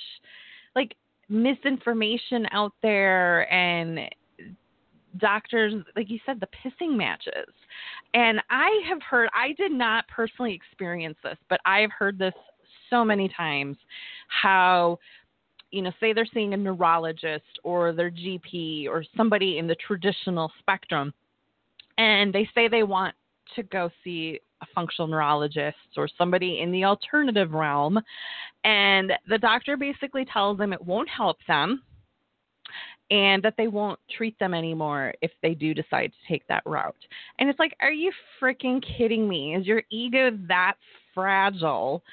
like 0.75 0.95
misinformation 1.29 2.45
out 2.51 2.73
there 2.81 3.51
and 3.51 3.99
doctors 5.17 5.73
like 5.95 6.09
you 6.09 6.19
said 6.25 6.39
the 6.39 6.47
pissing 6.47 6.95
matches 6.95 7.53
and 8.13 8.39
i 8.49 8.69
have 8.87 9.01
heard 9.01 9.27
i 9.33 9.51
did 9.57 9.71
not 9.71 10.05
personally 10.07 10.53
experience 10.53 11.17
this 11.21 11.37
but 11.49 11.59
i've 11.65 11.91
heard 11.91 12.17
this 12.17 12.33
so 12.89 13.03
many 13.03 13.29
times 13.35 13.75
how 14.27 14.97
you 15.71 15.81
know 15.81 15.91
say 15.99 16.13
they're 16.13 16.27
seeing 16.33 16.53
a 16.53 16.57
neurologist 16.57 17.59
or 17.63 17.91
their 17.91 18.09
gp 18.09 18.87
or 18.87 19.03
somebody 19.17 19.57
in 19.57 19.67
the 19.67 19.75
traditional 19.85 20.49
spectrum 20.59 21.13
and 21.97 22.31
they 22.31 22.47
say 22.55 22.69
they 22.69 22.83
want 22.83 23.13
to 23.53 23.63
go 23.63 23.89
see 24.03 24.39
a 24.61 24.65
functional 24.73 25.07
neurologist 25.07 25.77
or 25.97 26.07
somebody 26.17 26.61
in 26.61 26.71
the 26.71 26.83
alternative 26.83 27.51
realm. 27.51 27.99
And 28.63 29.13
the 29.27 29.37
doctor 29.37 29.77
basically 29.77 30.25
tells 30.25 30.57
them 30.57 30.73
it 30.73 30.85
won't 30.85 31.09
help 31.09 31.37
them 31.47 31.83
and 33.09 33.43
that 33.43 33.55
they 33.57 33.67
won't 33.67 33.99
treat 34.15 34.39
them 34.39 34.53
anymore 34.53 35.13
if 35.21 35.31
they 35.41 35.53
do 35.53 35.73
decide 35.73 36.11
to 36.11 36.33
take 36.33 36.47
that 36.47 36.63
route. 36.65 36.95
And 37.39 37.49
it's 37.49 37.59
like, 37.59 37.75
are 37.81 37.91
you 37.91 38.11
freaking 38.41 38.83
kidding 38.97 39.27
me? 39.27 39.55
Is 39.55 39.67
your 39.67 39.83
ego 39.89 40.31
that 40.47 40.75
fragile 41.13 42.03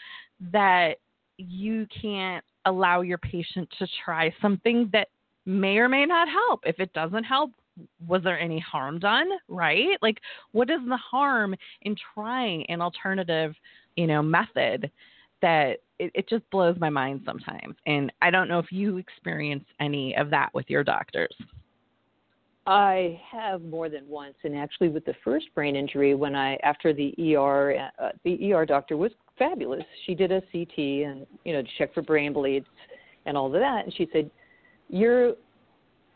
that 0.52 0.96
you 1.36 1.86
can't 2.02 2.44
allow 2.66 3.02
your 3.02 3.18
patient 3.18 3.68
to 3.78 3.86
try 4.04 4.34
something 4.42 4.90
that 4.92 5.08
may 5.46 5.78
or 5.78 5.88
may 5.88 6.04
not 6.04 6.28
help? 6.28 6.62
If 6.66 6.80
it 6.80 6.92
doesn't 6.94 7.24
help, 7.24 7.52
was 8.06 8.22
there 8.22 8.38
any 8.38 8.58
harm 8.58 8.98
done? 8.98 9.28
Right? 9.48 9.98
Like 10.02 10.18
what 10.52 10.70
is 10.70 10.80
the 10.88 10.96
harm 10.96 11.54
in 11.82 11.96
trying 12.14 12.64
an 12.70 12.80
alternative 12.80 13.54
you 13.96 14.06
know 14.06 14.22
method 14.22 14.90
that 15.40 15.78
it, 15.98 16.10
it 16.14 16.28
just 16.28 16.48
blows 16.50 16.76
my 16.78 16.90
mind 16.90 17.22
sometimes? 17.24 17.76
And 17.86 18.12
i 18.22 18.30
don't 18.30 18.48
know 18.48 18.58
if 18.58 18.70
you 18.72 18.98
experience 18.98 19.64
any 19.80 20.16
of 20.16 20.30
that 20.30 20.50
with 20.54 20.68
your 20.68 20.84
doctors. 20.84 21.34
I 22.68 23.18
have 23.32 23.62
more 23.62 23.88
than 23.88 24.06
once, 24.06 24.34
and 24.44 24.54
actually 24.54 24.90
with 24.90 25.06
the 25.06 25.14
first 25.24 25.46
brain 25.54 25.74
injury, 25.74 26.14
when 26.14 26.34
I 26.34 26.56
after 26.62 26.92
the 26.92 27.14
ER, 27.34 27.88
uh, 27.98 28.10
the 28.24 28.52
ER 28.52 28.66
doctor 28.66 28.98
was 28.98 29.10
fabulous. 29.38 29.84
She 30.04 30.14
did 30.14 30.30
a 30.32 30.42
CT 30.52 30.76
and 30.76 31.26
you 31.44 31.54
know 31.54 31.62
check 31.78 31.94
for 31.94 32.02
brain 32.02 32.34
bleeds 32.34 32.66
and 33.24 33.38
all 33.38 33.46
of 33.46 33.52
that, 33.52 33.84
and 33.84 33.94
she 33.94 34.06
said, 34.12 34.30
"You're 34.90 35.32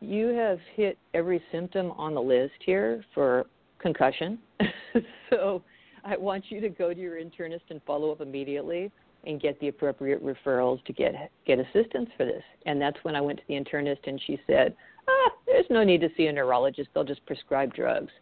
you 0.02 0.28
have 0.28 0.58
hit 0.74 0.98
every 1.14 1.42
symptom 1.52 1.92
on 1.92 2.14
the 2.14 2.22
list 2.22 2.54
here 2.64 3.04
for 3.14 3.46
concussion, 3.78 4.38
so 5.30 5.62
I 6.04 6.16
want 6.16 6.44
you 6.48 6.60
to 6.60 6.68
go 6.68 6.92
to 6.92 7.00
your 7.00 7.16
internist 7.16 7.70
and 7.70 7.80
follow 7.86 8.10
up 8.10 8.20
immediately." 8.20 8.90
and 9.24 9.40
get 9.40 9.58
the 9.60 9.68
appropriate 9.68 10.24
referrals 10.24 10.84
to 10.84 10.92
get 10.92 11.30
get 11.46 11.58
assistance 11.58 12.10
for 12.16 12.24
this. 12.24 12.42
And 12.66 12.80
that's 12.80 12.96
when 13.02 13.14
I 13.14 13.20
went 13.20 13.38
to 13.38 13.44
the 13.48 13.54
internist 13.54 14.06
and 14.06 14.20
she 14.26 14.40
said, 14.46 14.74
"Ah, 15.08 15.30
there's 15.46 15.66
no 15.70 15.84
need 15.84 16.00
to 16.00 16.08
see 16.16 16.26
a 16.26 16.32
neurologist. 16.32 16.90
They'll 16.94 17.04
just 17.04 17.24
prescribe 17.26 17.74
drugs." 17.74 18.12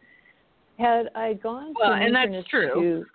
Had 0.78 1.10
I 1.14 1.34
gone 1.34 1.74
well, 1.78 1.90
to 1.90 1.94
and 1.94 2.14
that's 2.14 2.48
true. 2.48 3.06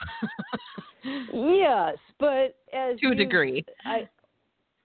To, 1.04 1.10
yes, 1.34 1.98
but 2.20 2.56
as 2.74 3.00
to 3.00 3.10
a 3.10 3.16
degree, 3.16 3.66
I 3.86 4.08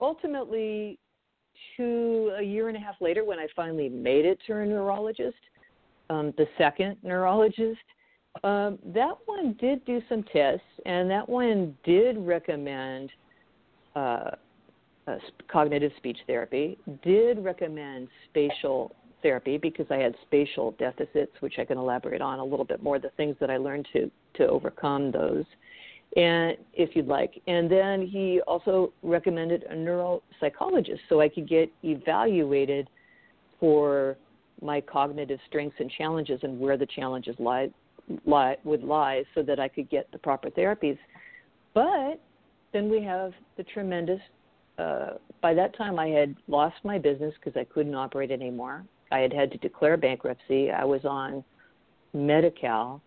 ultimately 0.00 0.98
to 1.80 2.32
a 2.38 2.42
year 2.42 2.68
and 2.68 2.76
a 2.76 2.80
half 2.80 2.96
later 3.00 3.24
when 3.24 3.38
I 3.38 3.46
finally 3.56 3.88
made 3.88 4.26
it 4.26 4.38
to 4.46 4.52
a 4.54 4.66
neurologist, 4.66 5.38
um, 6.10 6.34
the 6.36 6.46
second 6.58 6.98
neurologist, 7.02 7.80
um, 8.44 8.78
that 8.94 9.14
one 9.24 9.56
did 9.58 9.84
do 9.86 10.02
some 10.08 10.22
tests, 10.24 10.66
and 10.84 11.10
that 11.10 11.26
one 11.26 11.74
did 11.82 12.18
recommend 12.18 13.10
uh, 13.96 14.30
uh, 15.06 15.16
cognitive 15.50 15.90
speech 15.96 16.18
therapy, 16.26 16.76
did 17.02 17.42
recommend 17.42 18.08
spatial 18.28 18.94
therapy 19.22 19.56
because 19.56 19.86
I 19.90 19.96
had 19.96 20.14
spatial 20.26 20.72
deficits, 20.72 21.32
which 21.40 21.54
I 21.58 21.64
can 21.64 21.78
elaborate 21.78 22.20
on 22.20 22.38
a 22.38 22.44
little 22.44 22.64
bit 22.64 22.82
more, 22.82 22.98
the 22.98 23.10
things 23.16 23.36
that 23.40 23.50
I 23.50 23.56
learned 23.56 23.88
to, 23.94 24.10
to 24.34 24.46
overcome 24.46 25.10
those, 25.10 25.44
and 26.16 26.56
if 26.72 26.96
you'd 26.96 27.06
like. 27.06 27.40
And 27.46 27.70
then 27.70 28.06
he 28.06 28.40
also 28.46 28.92
recommended 29.02 29.64
a 29.70 29.74
neuropsychologist 29.74 31.00
so 31.08 31.20
I 31.20 31.28
could 31.28 31.48
get 31.48 31.70
evaluated 31.84 32.88
for 33.58 34.16
my 34.62 34.80
cognitive 34.80 35.38
strengths 35.46 35.76
and 35.78 35.90
challenges 35.90 36.40
and 36.42 36.58
where 36.58 36.76
the 36.76 36.86
challenges 36.86 37.36
lie 37.38 37.70
lie, 38.26 38.56
would 38.64 38.82
lie 38.82 39.22
so 39.34 39.42
that 39.42 39.60
I 39.60 39.68
could 39.68 39.88
get 39.88 40.10
the 40.12 40.18
proper 40.18 40.50
therapies. 40.50 40.98
But 41.74 42.20
then 42.72 42.90
we 42.90 43.02
have 43.04 43.32
the 43.56 43.62
tremendous. 43.62 44.20
Uh, 44.78 45.10
by 45.40 45.54
that 45.54 45.76
time, 45.76 45.98
I 45.98 46.08
had 46.08 46.34
lost 46.48 46.76
my 46.84 46.98
business 46.98 47.34
because 47.42 47.58
I 47.58 47.64
couldn't 47.64 47.94
operate 47.94 48.30
anymore. 48.30 48.84
I 49.12 49.18
had 49.18 49.32
had 49.32 49.50
to 49.52 49.58
declare 49.58 49.96
bankruptcy. 49.96 50.70
I 50.70 50.84
was 50.84 51.04
on 51.04 51.44
Medi-Cal. 52.12 53.00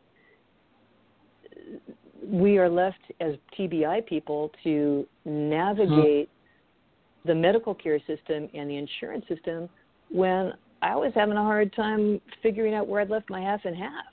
We 2.26 2.58
are 2.58 2.70
left 2.70 3.00
as 3.20 3.36
TBI 3.58 4.06
people 4.06 4.52
to 4.64 5.06
navigate 5.26 6.30
mm-hmm. 6.30 7.30
the 7.30 7.36
medical 7.36 7.74
care 7.74 8.00
system 8.00 8.50
and 8.54 8.70
the 8.70 8.78
insurance 8.78 9.26
system 9.28 9.70
when 10.10 10.54
I 10.82 10.96
was 10.96 11.12
having 11.16 11.38
a 11.38 11.44
hard 11.44 11.74
time 11.76 12.20
figuring 12.42 12.74
out 12.74 12.88
where 12.88 13.02
I'd 13.02 13.10
left 13.10 13.30
my 13.30 13.42
half 13.42 13.62
and 13.66 13.76
half. 13.76 14.06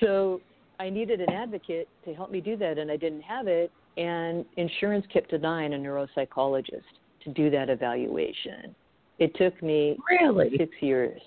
So 0.00 0.40
I 0.80 0.90
needed 0.90 1.20
an 1.20 1.30
advocate 1.30 1.88
to 2.04 2.14
help 2.14 2.30
me 2.30 2.40
do 2.40 2.56
that, 2.56 2.78
and 2.78 2.90
I 2.90 2.96
didn't 2.96 3.22
have 3.22 3.46
it. 3.46 3.70
And 3.96 4.44
insurance 4.56 5.06
kept 5.12 5.30
denying 5.30 5.74
a 5.74 5.76
neuropsychologist 5.76 6.82
to 7.22 7.30
do 7.30 7.48
that 7.50 7.70
evaluation. 7.70 8.74
It 9.18 9.34
took 9.36 9.62
me 9.62 9.96
really 10.20 10.50
six 10.58 10.72
years, 10.80 11.20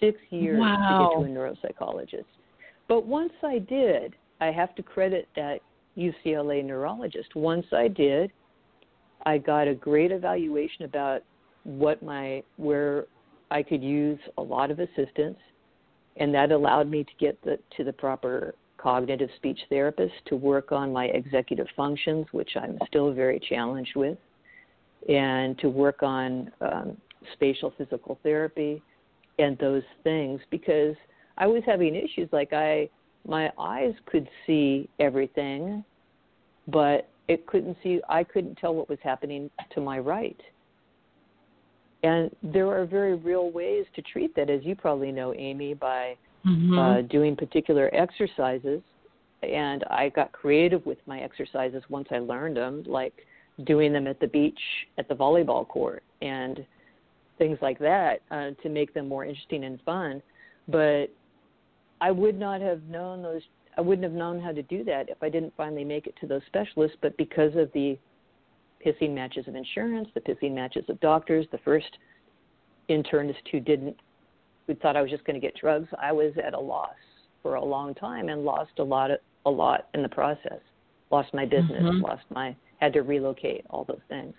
six 0.00 0.18
years 0.30 0.58
wow. 0.58 1.12
to 1.14 1.22
get 1.22 1.26
to 1.26 1.32
a 1.32 1.34
neuropsychologist. 1.34 2.24
But 2.88 3.06
once 3.06 3.32
I 3.44 3.58
did, 3.58 4.16
I 4.40 4.46
have 4.46 4.74
to 4.76 4.82
credit 4.82 5.28
that 5.36 5.60
UCLA 5.96 6.64
neurologist. 6.64 7.34
Once 7.34 7.66
I 7.72 7.88
did, 7.88 8.32
I 9.26 9.38
got 9.38 9.68
a 9.68 9.74
great 9.74 10.12
evaluation 10.12 10.84
about 10.84 11.22
what 11.64 12.02
my 12.02 12.42
where 12.56 13.06
I 13.50 13.62
could 13.62 13.82
use 13.82 14.18
a 14.38 14.42
lot 14.42 14.70
of 14.70 14.78
assistance 14.78 15.36
and 16.16 16.34
that 16.34 16.52
allowed 16.52 16.88
me 16.88 17.04
to 17.04 17.10
get 17.18 17.40
the, 17.42 17.58
to 17.76 17.84
the 17.84 17.92
proper 17.92 18.54
cognitive 18.76 19.30
speech 19.36 19.58
therapist 19.68 20.14
to 20.26 20.36
work 20.36 20.72
on 20.72 20.92
my 20.92 21.06
executive 21.06 21.66
functions, 21.76 22.26
which 22.32 22.50
I'm 22.56 22.78
still 22.86 23.12
very 23.12 23.40
challenged 23.48 23.94
with, 23.94 24.18
and 25.08 25.58
to 25.58 25.68
work 25.68 26.02
on 26.02 26.50
um, 26.60 26.96
spatial 27.34 27.72
physical 27.76 28.18
therapy 28.22 28.82
and 29.38 29.56
those 29.58 29.82
things 30.02 30.40
because 30.50 30.94
I 31.38 31.46
was 31.46 31.62
having 31.66 31.94
issues 31.94 32.28
like 32.32 32.52
I 32.52 32.88
my 33.26 33.50
eyes 33.58 33.94
could 34.06 34.28
see 34.46 34.88
everything, 34.98 35.84
but 36.68 37.08
it 37.28 37.46
couldn't 37.46 37.76
see 37.82 38.00
I 38.08 38.24
couldn't 38.24 38.56
tell 38.56 38.74
what 38.74 38.88
was 38.88 38.98
happening 39.02 39.50
to 39.74 39.80
my 39.80 39.98
right. 39.98 40.40
And 42.02 42.30
there 42.42 42.68
are 42.68 42.86
very 42.86 43.14
real 43.14 43.50
ways 43.50 43.84
to 43.94 44.02
treat 44.02 44.34
that, 44.36 44.48
as 44.48 44.64
you 44.64 44.74
probably 44.74 45.12
know, 45.12 45.34
Amy, 45.34 45.74
by 45.74 46.16
mm-hmm. 46.46 46.78
uh, 46.78 47.02
doing 47.02 47.36
particular 47.36 47.90
exercises. 47.94 48.80
And 49.42 49.84
I 49.90 50.08
got 50.08 50.32
creative 50.32 50.84
with 50.86 50.98
my 51.06 51.20
exercises 51.20 51.82
once 51.88 52.08
I 52.10 52.18
learned 52.18 52.56
them, 52.56 52.84
like 52.86 53.12
doing 53.64 53.92
them 53.92 54.06
at 54.06 54.18
the 54.20 54.26
beach, 54.26 54.58
at 54.98 55.08
the 55.08 55.14
volleyball 55.14 55.68
court, 55.68 56.02
and 56.22 56.64
things 57.38 57.58
like 57.62 57.78
that 57.78 58.20
uh, 58.30 58.50
to 58.62 58.68
make 58.68 58.92
them 58.94 59.08
more 59.08 59.24
interesting 59.24 59.64
and 59.64 59.80
fun. 59.82 60.22
But 60.68 61.06
I 62.00 62.10
would 62.10 62.38
not 62.38 62.60
have 62.60 62.82
known 62.84 63.22
those. 63.22 63.42
I 63.76 63.80
wouldn't 63.80 64.04
have 64.04 64.12
known 64.12 64.40
how 64.40 64.52
to 64.52 64.62
do 64.62 64.84
that 64.84 65.08
if 65.08 65.22
I 65.22 65.28
didn't 65.28 65.52
finally 65.56 65.84
make 65.84 66.06
it 66.06 66.14
to 66.20 66.26
those 66.26 66.42
specialists. 66.46 66.96
But 67.00 67.16
because 67.16 67.54
of 67.56 67.70
the 67.72 67.98
pissing 68.84 69.14
matches 69.14 69.46
of 69.46 69.54
insurance, 69.54 70.08
the 70.14 70.20
pissing 70.20 70.54
matches 70.54 70.84
of 70.88 70.98
doctors. 71.00 71.46
The 71.52 71.58
first 71.58 71.98
internist 72.88 73.46
who 73.52 73.60
didn't, 73.60 73.96
who 74.66 74.74
thought 74.74 74.96
I 74.96 75.02
was 75.02 75.10
just 75.10 75.24
going 75.24 75.40
to 75.40 75.46
get 75.46 75.54
drugs, 75.56 75.88
I 76.00 76.12
was 76.12 76.32
at 76.44 76.54
a 76.54 76.60
loss 76.60 76.94
for 77.42 77.54
a 77.54 77.64
long 77.64 77.94
time 77.94 78.28
and 78.28 78.44
lost 78.44 78.72
a 78.78 78.82
lot, 78.82 79.10
of, 79.10 79.18
a 79.46 79.50
lot 79.50 79.88
in 79.94 80.02
the 80.02 80.08
process. 80.08 80.60
Lost 81.10 81.32
my 81.34 81.44
business, 81.44 81.82
mm-hmm. 81.82 82.02
lost 82.02 82.22
my, 82.30 82.54
had 82.80 82.92
to 82.92 83.02
relocate, 83.02 83.64
all 83.70 83.84
those 83.84 84.00
things. 84.08 84.34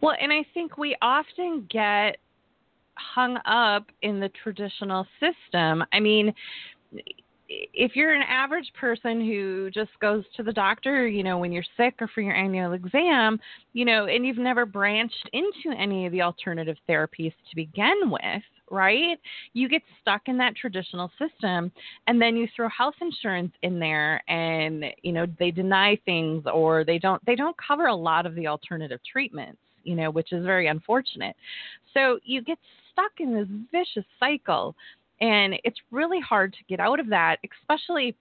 Well, 0.00 0.14
and 0.20 0.32
I 0.32 0.44
think 0.54 0.78
we 0.78 0.96
often 1.02 1.66
get 1.70 2.18
hung 2.98 3.38
up 3.44 3.86
in 4.02 4.20
the 4.20 4.30
traditional 4.42 5.06
system. 5.20 5.84
I 5.92 6.00
mean, 6.00 6.34
if 7.48 7.96
you're 7.96 8.12
an 8.12 8.24
average 8.28 8.70
person 8.78 9.20
who 9.20 9.70
just 9.70 9.90
goes 10.00 10.24
to 10.36 10.42
the 10.42 10.52
doctor, 10.52 11.06
you 11.06 11.22
know, 11.22 11.38
when 11.38 11.50
you're 11.50 11.64
sick 11.76 11.94
or 12.00 12.08
for 12.08 12.20
your 12.20 12.34
annual 12.34 12.72
exam, 12.72 13.40
you 13.72 13.84
know, 13.84 14.06
and 14.06 14.26
you've 14.26 14.38
never 14.38 14.66
branched 14.66 15.30
into 15.32 15.76
any 15.78 16.04
of 16.04 16.12
the 16.12 16.20
alternative 16.20 16.76
therapies 16.88 17.32
to 17.48 17.56
begin 17.56 18.10
with, 18.10 18.42
right? 18.70 19.18
You 19.54 19.68
get 19.68 19.82
stuck 20.00 20.22
in 20.26 20.36
that 20.38 20.56
traditional 20.56 21.10
system 21.18 21.72
and 22.06 22.20
then 22.20 22.36
you 22.36 22.48
throw 22.54 22.68
health 22.68 22.96
insurance 23.00 23.52
in 23.62 23.78
there 23.78 24.22
and, 24.28 24.84
you 25.02 25.12
know, 25.12 25.24
they 25.38 25.50
deny 25.50 25.98
things 26.04 26.44
or 26.52 26.84
they 26.84 26.98
don't 26.98 27.24
they 27.24 27.34
don't 27.34 27.56
cover 27.56 27.86
a 27.86 27.94
lot 27.94 28.26
of 28.26 28.34
the 28.34 28.46
alternative 28.46 29.00
treatments, 29.10 29.60
you 29.84 29.94
know, 29.94 30.10
which 30.10 30.32
is 30.32 30.44
very 30.44 30.66
unfortunate. 30.66 31.34
So 31.94 32.18
you 32.24 32.42
get 32.42 32.58
stuck 32.98 33.12
in 33.20 33.34
this 33.34 33.48
vicious 33.70 34.08
cycle 34.18 34.74
and 35.20 35.54
it's 35.64 35.78
really 35.90 36.20
hard 36.20 36.52
to 36.52 36.58
get 36.68 36.80
out 36.80 37.00
of 37.00 37.08
that 37.08 37.36
especially 37.62 38.14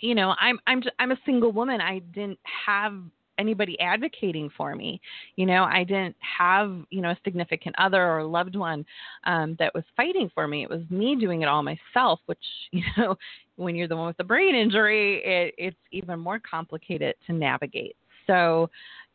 you 0.00 0.14
know 0.14 0.34
i'm 0.40 0.58
i'm 0.66 0.82
i'm 0.98 1.12
a 1.12 1.18
single 1.24 1.52
woman. 1.52 1.80
I 1.80 2.00
didn't 2.14 2.38
have 2.66 2.94
anybody 3.38 3.78
advocating 3.80 4.50
for 4.56 4.74
me. 4.74 5.00
You 5.36 5.46
know 5.46 5.64
i 5.64 5.84
didn't 5.84 6.16
have 6.20 6.76
you 6.90 7.00
know 7.00 7.10
a 7.10 7.18
significant 7.24 7.74
other 7.78 8.02
or 8.02 8.18
a 8.18 8.26
loved 8.26 8.56
one 8.56 8.84
um, 9.24 9.56
that 9.58 9.74
was 9.74 9.84
fighting 9.96 10.30
for 10.34 10.48
me. 10.48 10.62
It 10.62 10.70
was 10.70 10.82
me 10.90 11.16
doing 11.16 11.42
it 11.42 11.48
all 11.48 11.62
myself 11.62 12.20
which 12.26 12.38
you 12.72 12.82
know 12.96 13.16
when 13.56 13.74
you're 13.74 13.88
the 13.88 13.96
one 13.96 14.06
with 14.06 14.16
the 14.16 14.24
brain 14.24 14.54
injury 14.54 15.22
it, 15.24 15.54
it's 15.58 15.76
even 15.92 16.18
more 16.20 16.40
complicated 16.40 17.14
to 17.26 17.32
navigate. 17.32 17.96
So 18.26 18.70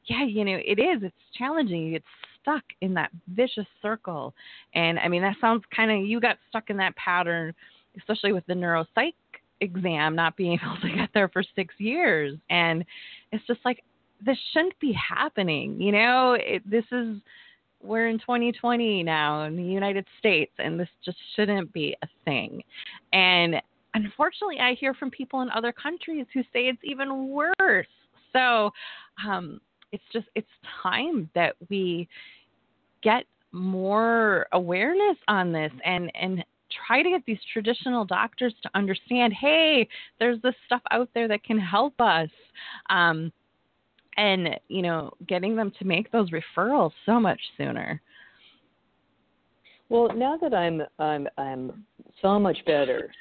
yeah 0.05 0.25
you 0.25 0.45
know 0.45 0.57
it 0.57 0.79
is. 0.79 1.03
It's 1.03 1.15
challenging. 1.37 1.93
It's 1.93 2.05
stuck 2.41 2.63
in 2.81 2.93
that 2.95 3.11
vicious 3.33 3.67
circle. 3.81 4.33
And 4.73 4.99
I 4.99 5.07
mean, 5.07 5.21
that 5.21 5.35
sounds 5.41 5.63
kind 5.75 5.91
of, 5.91 6.05
you 6.05 6.19
got 6.19 6.37
stuck 6.49 6.69
in 6.69 6.77
that 6.77 6.95
pattern, 6.95 7.53
especially 7.97 8.33
with 8.33 8.45
the 8.47 8.53
neuropsych 8.53 9.13
exam, 9.61 10.15
not 10.15 10.35
being 10.35 10.53
able 10.63 10.77
to 10.81 10.95
get 10.95 11.09
there 11.13 11.29
for 11.29 11.43
six 11.55 11.73
years. 11.77 12.37
And 12.49 12.83
it's 13.31 13.45
just 13.47 13.61
like, 13.63 13.83
this 14.23 14.37
shouldn't 14.53 14.79
be 14.79 14.93
happening. 14.93 15.81
You 15.81 15.91
know, 15.91 16.37
it, 16.39 16.69
this 16.69 16.85
is, 16.91 17.17
we're 17.81 18.07
in 18.07 18.19
2020 18.19 19.01
now 19.01 19.43
in 19.43 19.55
the 19.55 19.63
United 19.63 20.05
States, 20.19 20.51
and 20.59 20.79
this 20.79 20.89
just 21.03 21.17
shouldn't 21.35 21.73
be 21.73 21.95
a 22.03 22.07
thing. 22.25 22.61
And 23.13 23.55
unfortunately, 23.95 24.59
I 24.59 24.75
hear 24.75 24.93
from 24.93 25.09
people 25.09 25.41
in 25.41 25.49
other 25.49 25.71
countries 25.71 26.27
who 26.33 26.41
say 26.53 26.67
it's 26.67 26.81
even 26.83 27.29
worse. 27.29 27.87
So, 28.33 28.71
um, 29.27 29.59
it's 29.91 30.03
just 30.11 30.27
it's 30.35 30.47
time 30.81 31.29
that 31.35 31.55
we 31.69 32.07
get 33.01 33.25
more 33.51 34.47
awareness 34.53 35.17
on 35.27 35.51
this 35.51 35.71
and 35.85 36.11
and 36.15 36.43
try 36.87 37.03
to 37.03 37.09
get 37.09 37.21
these 37.25 37.39
traditional 37.51 38.05
doctors 38.05 38.53
to 38.63 38.69
understand 38.75 39.33
hey 39.33 39.87
there's 40.19 40.41
this 40.41 40.55
stuff 40.65 40.81
out 40.91 41.09
there 41.13 41.27
that 41.27 41.43
can 41.43 41.59
help 41.59 41.93
us. 41.99 42.29
Um, 42.89 43.31
and 44.17 44.49
you 44.67 44.81
know 44.81 45.11
getting 45.27 45.55
them 45.55 45.71
to 45.79 45.85
make 45.85 46.11
those 46.11 46.29
referrals 46.31 46.91
so 47.05 47.19
much 47.19 47.39
sooner. 47.57 48.01
Well 49.89 50.09
now 50.15 50.37
that 50.37 50.53
i'm 50.53 50.81
i'm 50.99 51.27
i'm 51.37 51.85
so 52.21 52.39
much 52.39 52.57
better 52.65 53.11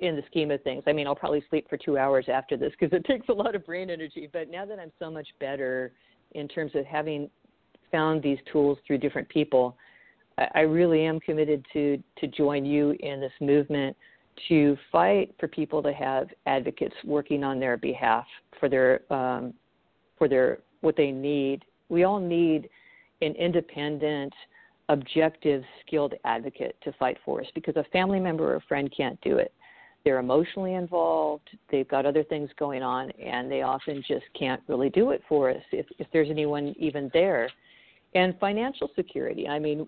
in 0.00 0.16
the 0.16 0.22
scheme 0.26 0.50
of 0.50 0.62
things 0.62 0.82
i 0.86 0.92
mean 0.92 1.06
i'll 1.06 1.14
probably 1.14 1.42
sleep 1.50 1.68
for 1.68 1.76
two 1.76 1.98
hours 1.98 2.26
after 2.32 2.56
this 2.56 2.72
because 2.78 2.96
it 2.96 3.04
takes 3.10 3.28
a 3.28 3.32
lot 3.32 3.54
of 3.54 3.64
brain 3.64 3.90
energy 3.90 4.28
but 4.32 4.50
now 4.50 4.64
that 4.64 4.78
i'm 4.78 4.92
so 4.98 5.10
much 5.10 5.28
better 5.40 5.92
in 6.32 6.46
terms 6.48 6.72
of 6.74 6.84
having 6.84 7.28
found 7.90 8.22
these 8.22 8.38
tools 8.52 8.78
through 8.86 8.98
different 8.98 9.28
people 9.28 9.76
I 10.54 10.60
really 10.60 11.04
am 11.04 11.20
committed 11.20 11.64
to 11.72 12.02
to 12.18 12.26
join 12.26 12.64
you 12.64 12.94
in 13.00 13.20
this 13.20 13.32
movement 13.40 13.96
to 14.48 14.76
fight 14.92 15.34
for 15.38 15.48
people 15.48 15.82
to 15.82 15.92
have 15.92 16.28
advocates 16.46 16.94
working 17.04 17.42
on 17.42 17.58
their 17.58 17.76
behalf 17.76 18.26
for 18.60 18.68
their 18.68 19.00
um, 19.12 19.54
for 20.16 20.28
their 20.28 20.60
what 20.80 20.96
they 20.96 21.10
need. 21.10 21.64
We 21.88 22.04
all 22.04 22.20
need 22.20 22.68
an 23.20 23.34
independent, 23.34 24.32
objective, 24.88 25.64
skilled 25.84 26.14
advocate 26.24 26.76
to 26.84 26.92
fight 26.92 27.18
for 27.24 27.40
us 27.40 27.46
because 27.54 27.74
a 27.76 27.84
family 27.92 28.20
member 28.20 28.52
or 28.52 28.56
a 28.56 28.60
friend 28.62 28.92
can't 28.96 29.20
do 29.22 29.38
it. 29.38 29.52
They're 30.08 30.20
emotionally 30.20 30.72
involved. 30.72 31.50
They've 31.70 31.86
got 31.86 32.06
other 32.06 32.24
things 32.24 32.48
going 32.58 32.82
on, 32.82 33.10
and 33.22 33.52
they 33.52 33.60
often 33.60 34.02
just 34.08 34.24
can't 34.32 34.62
really 34.66 34.88
do 34.88 35.10
it 35.10 35.22
for 35.28 35.50
us 35.50 35.62
if, 35.70 35.84
if 35.98 36.06
there's 36.14 36.30
anyone 36.30 36.74
even 36.78 37.10
there 37.12 37.50
and 38.14 38.34
financial 38.40 38.88
security. 38.96 39.46
I 39.46 39.58
mean, 39.58 39.86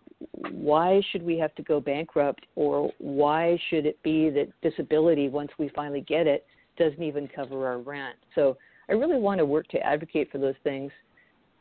why 0.51 1.01
should 1.11 1.23
we 1.23 1.39
have 1.39 1.55
to 1.55 1.63
go 1.63 1.81
bankrupt, 1.81 2.45
or 2.55 2.93
why 2.99 3.59
should 3.71 3.87
it 3.87 3.97
be 4.03 4.29
that 4.29 4.49
disability, 4.61 5.31
once 5.31 5.53
we 5.59 5.71
finally 5.75 6.03
get 6.03 6.27
it, 6.27 6.45
doesn't 6.77 7.03
even 7.03 7.27
cover 7.27 7.67
our 7.67 7.79
rent? 7.79 8.17
So 8.35 8.59
I 8.91 8.93
really 8.93 9.19
want 9.19 9.39
to 9.39 9.47
work 9.47 9.69
to 9.69 9.79
advocate 9.79 10.31
for 10.31 10.37
those 10.37 10.55
things, 10.63 10.93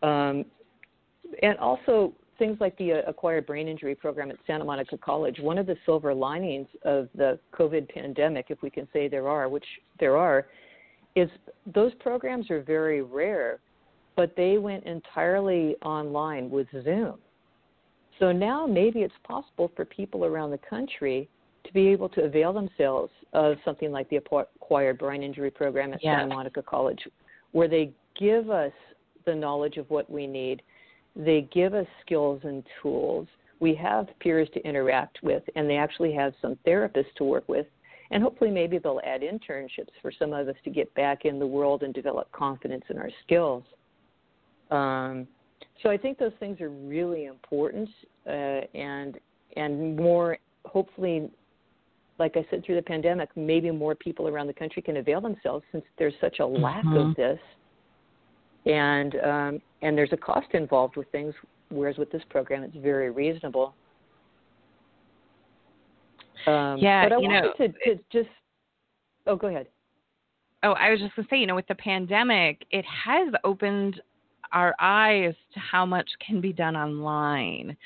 um, 0.04 0.43
and 1.41 1.58
also 1.60 2.12
things 2.39 2.58
like 2.60 2.75
the 2.78 2.93
uh, 2.93 3.02
acquired 3.08 3.45
brain 3.45 3.67
injury 3.67 3.93
program 3.93 4.32
at 4.32 4.38
Santa 4.47 4.63
Monica 4.65 4.97
College. 4.97 5.39
One 5.39 5.58
of 5.58 5.67
the 5.67 5.75
silver 5.86 6.13
linings 6.13 6.67
of 6.84 7.10
the 7.15 7.38
COVID 7.54 7.89
pandemic, 7.93 8.47
if 8.49 8.62
we 8.63 8.69
can 8.69 8.88
say 8.91 9.08
there 9.08 9.28
are, 9.28 9.47
which 9.49 9.65
there 9.99 10.17
are, 10.17 10.47
is 11.15 11.30
those 11.73 11.93
programs 11.95 12.49
are 12.49 12.62
very 12.62 13.02
rare 13.02 13.60
but 14.19 14.36
they 14.36 14.58
went 14.58 14.84
entirely 14.84 15.78
online 15.82 16.49
with 16.49 16.67
Zoom. 16.84 17.13
So 18.19 18.34
now 18.34 18.67
maybe 18.67 18.99
it's 18.99 19.13
possible 19.23 19.71
for 19.78 19.86
people 19.86 20.25
around 20.25 20.52
the 20.52 20.60
country 20.69 21.30
to 21.65 21.71
be 21.71 21.88
able 21.88 22.10
to 22.10 22.23
avail 22.23 22.52
themselves 22.52 23.13
of 23.32 23.56
something 23.63 23.93
like 23.93 24.10
the 24.10 24.17
acquired 24.17 24.97
brain 24.97 25.23
injury 25.23 25.49
program 25.49 25.93
at 25.93 26.02
Santa 26.02 26.28
Monica 26.28 26.62
College, 26.62 26.99
where 27.54 27.69
they 27.69 27.93
give 28.19 28.49
us 28.49 28.73
the 29.25 29.34
knowledge 29.34 29.78
of 29.78 29.89
what 29.89 30.10
we 30.12 30.28
need, 30.28 30.62
they 31.15 31.48
give 31.54 31.74
us 31.74 31.88
skills 32.06 32.41
and 32.43 32.63
tools. 32.82 33.28
We 33.60 33.76
have 33.76 34.08
peers 34.19 34.48
to 34.54 34.65
interact 34.67 35.19
with, 35.22 35.43
and 35.56 35.69
they 35.69 35.76
actually 35.76 36.13
have 36.13 36.34
some 36.41 36.58
therapists 36.65 37.13
to 37.17 37.24
work 37.24 37.48
with. 37.48 37.67
And 38.12 38.24
hopefully, 38.24 38.50
maybe 38.50 38.80
they'll 38.80 39.02
add 39.06 39.22
internships 39.22 39.91
for 40.02 40.12
some 40.12 40.34
of 40.34 40.48
us 40.48 40.56
to 40.63 40.69
get 40.69 40.93
back 40.95 41.26
in 41.26 41.38
the 41.38 41.45
world 41.45 41.84
and 41.84 41.93
develop 41.93 42.32
confidence 42.32 42.84
in 42.89 42.98
our 42.98 43.10
skills. 43.24 43.63
Um, 44.72 45.28
so 45.84 45.89
I 45.89 45.98
think 45.98 46.17
those 46.17 46.32
things 46.39 46.60
are 46.62 46.69
really 46.69 47.26
important, 47.26 47.89
uh, 48.28 48.62
and 48.74 49.19
and 49.56 49.95
more 49.95 50.38
hopefully, 50.65 51.30
like 52.17 52.36
I 52.36 52.45
said, 52.50 52.63
through 52.65 52.76
the 52.76 52.82
pandemic, 52.82 53.30
maybe 53.36 53.72
more 53.72 53.95
people 53.95 54.28
around 54.28 54.48
the 54.48 54.54
country 54.54 54.82
can 54.82 54.98
avail 54.98 55.22
themselves 55.22 55.63
since 55.72 55.84
there's 55.98 56.13
such 56.22 56.39
a 56.39 56.45
lack 56.45 56.84
mm-hmm. 56.84 57.10
of 57.10 57.15
this, 57.15 57.39
and 58.69 59.15
um, 59.23 59.62
and 59.82 59.97
there's 59.97 60.13
a 60.13 60.17
cost 60.17 60.47
involved 60.53 60.95
with 60.95 61.08
things, 61.12 61.34
whereas 61.69 61.97
with 61.97 62.12
this 62.12 62.21
program, 62.29 62.63
it's 62.63 62.75
very 62.77 63.10
reasonable. 63.10 63.73
Um, 66.47 66.77
yeah, 66.77 67.10
but 67.10 67.13
I 67.13 67.19
you 67.19 67.27
wanted 67.27 67.41
know, 67.41 67.67
to, 67.67 67.95
to 67.95 68.03
just. 68.12 68.29
Oh, 69.27 69.36
go 69.36 69.47
ahead. 69.47 69.67
Oh, 70.63 70.71
I 70.73 70.89
was 70.89 70.99
just 70.99 71.15
going 71.15 71.25
to 71.25 71.29
say, 71.29 71.38
you 71.38 71.47
know, 71.47 71.55
with 71.55 71.67
the 71.67 71.75
pandemic, 71.75 72.65
it 72.71 72.86
has 72.86 73.34
opened 73.43 74.01
our 74.51 74.75
eyes 74.79 75.34
to 75.53 75.60
how 75.60 75.86
much 75.86 76.10
can 76.25 76.41
be 76.41 76.51
done 76.51 76.75
online 76.75 77.77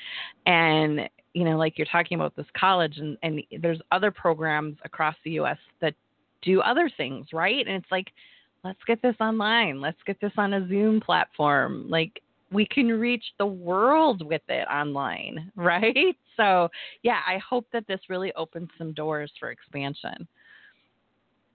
and 0.46 1.00
you 1.34 1.44
know 1.44 1.58
like 1.58 1.76
you're 1.76 1.86
talking 1.92 2.14
about 2.14 2.34
this 2.36 2.46
college 2.58 2.96
and, 2.96 3.18
and 3.22 3.42
there's 3.60 3.80
other 3.92 4.10
programs 4.10 4.76
across 4.82 5.14
the 5.24 5.32
us 5.32 5.58
that 5.82 5.94
do 6.40 6.62
other 6.62 6.90
things 6.96 7.26
right 7.34 7.66
and 7.66 7.76
it's 7.76 7.90
like 7.90 8.06
let's 8.64 8.82
get 8.86 9.00
this 9.02 9.16
online 9.20 9.80
let's 9.80 10.02
get 10.06 10.20
this 10.20 10.32
on 10.36 10.54
a 10.54 10.68
zoom 10.68 11.00
platform 11.00 11.88
like 11.88 12.20
we 12.50 12.66
can 12.66 12.88
reach 12.88 13.24
the 13.38 13.46
world 13.46 14.26
with 14.26 14.42
it 14.48 14.66
online 14.68 15.50
right 15.56 16.16
so 16.36 16.68
yeah 17.02 17.20
i 17.26 17.38
hope 17.38 17.66
that 17.72 17.86
this 17.86 18.00
really 18.08 18.32
opens 18.34 18.68
some 18.78 18.92
doors 18.92 19.30
for 19.38 19.50
expansion 19.50 20.26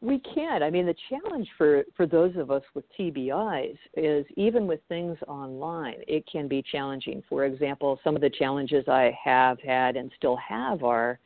we 0.02 0.20
can. 0.34 0.64
I 0.64 0.70
mean, 0.70 0.86
the 0.86 0.96
challenge 1.10 1.48
for, 1.58 1.84
for 1.98 2.06
those 2.06 2.36
of 2.38 2.52
us 2.52 2.64
with 2.74 2.86
TBIs 2.98 3.78
is 3.98 4.26
even 4.38 4.66
with 4.66 4.80
things 4.88 5.18
online, 5.28 5.96
it 6.08 6.24
can 6.32 6.48
be 6.48 6.64
challenging. 6.72 7.22
For 7.28 7.46
example, 7.46 8.00
some 8.04 8.16
of 8.16 8.22
the 8.22 8.30
challenges 8.30 8.86
I 8.88 9.16
have 9.22 9.60
had 9.60 9.98
and 9.98 10.10
still 10.18 10.38
have 10.38 10.84
are 10.84 11.20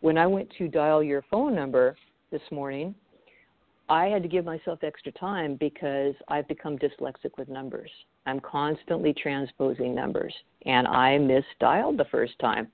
when 0.00 0.18
I 0.18 0.26
went 0.26 0.48
to 0.58 0.68
dial 0.68 1.02
your 1.02 1.24
phone 1.30 1.54
number 1.54 1.96
this 2.32 2.42
morning, 2.50 2.94
I 3.88 4.06
had 4.06 4.22
to 4.22 4.28
give 4.28 4.44
myself 4.44 4.80
extra 4.82 5.12
time 5.12 5.56
because 5.56 6.14
I've 6.28 6.46
become 6.46 6.78
dyslexic 6.78 7.30
with 7.38 7.48
numbers. 7.48 7.90
I'm 8.26 8.40
constantly 8.40 9.14
transposing 9.14 9.94
numbers, 9.94 10.34
and 10.66 10.86
I 10.86 11.18
misdialed 11.18 11.96
the 11.96 12.04
first 12.10 12.38
time. 12.38 12.68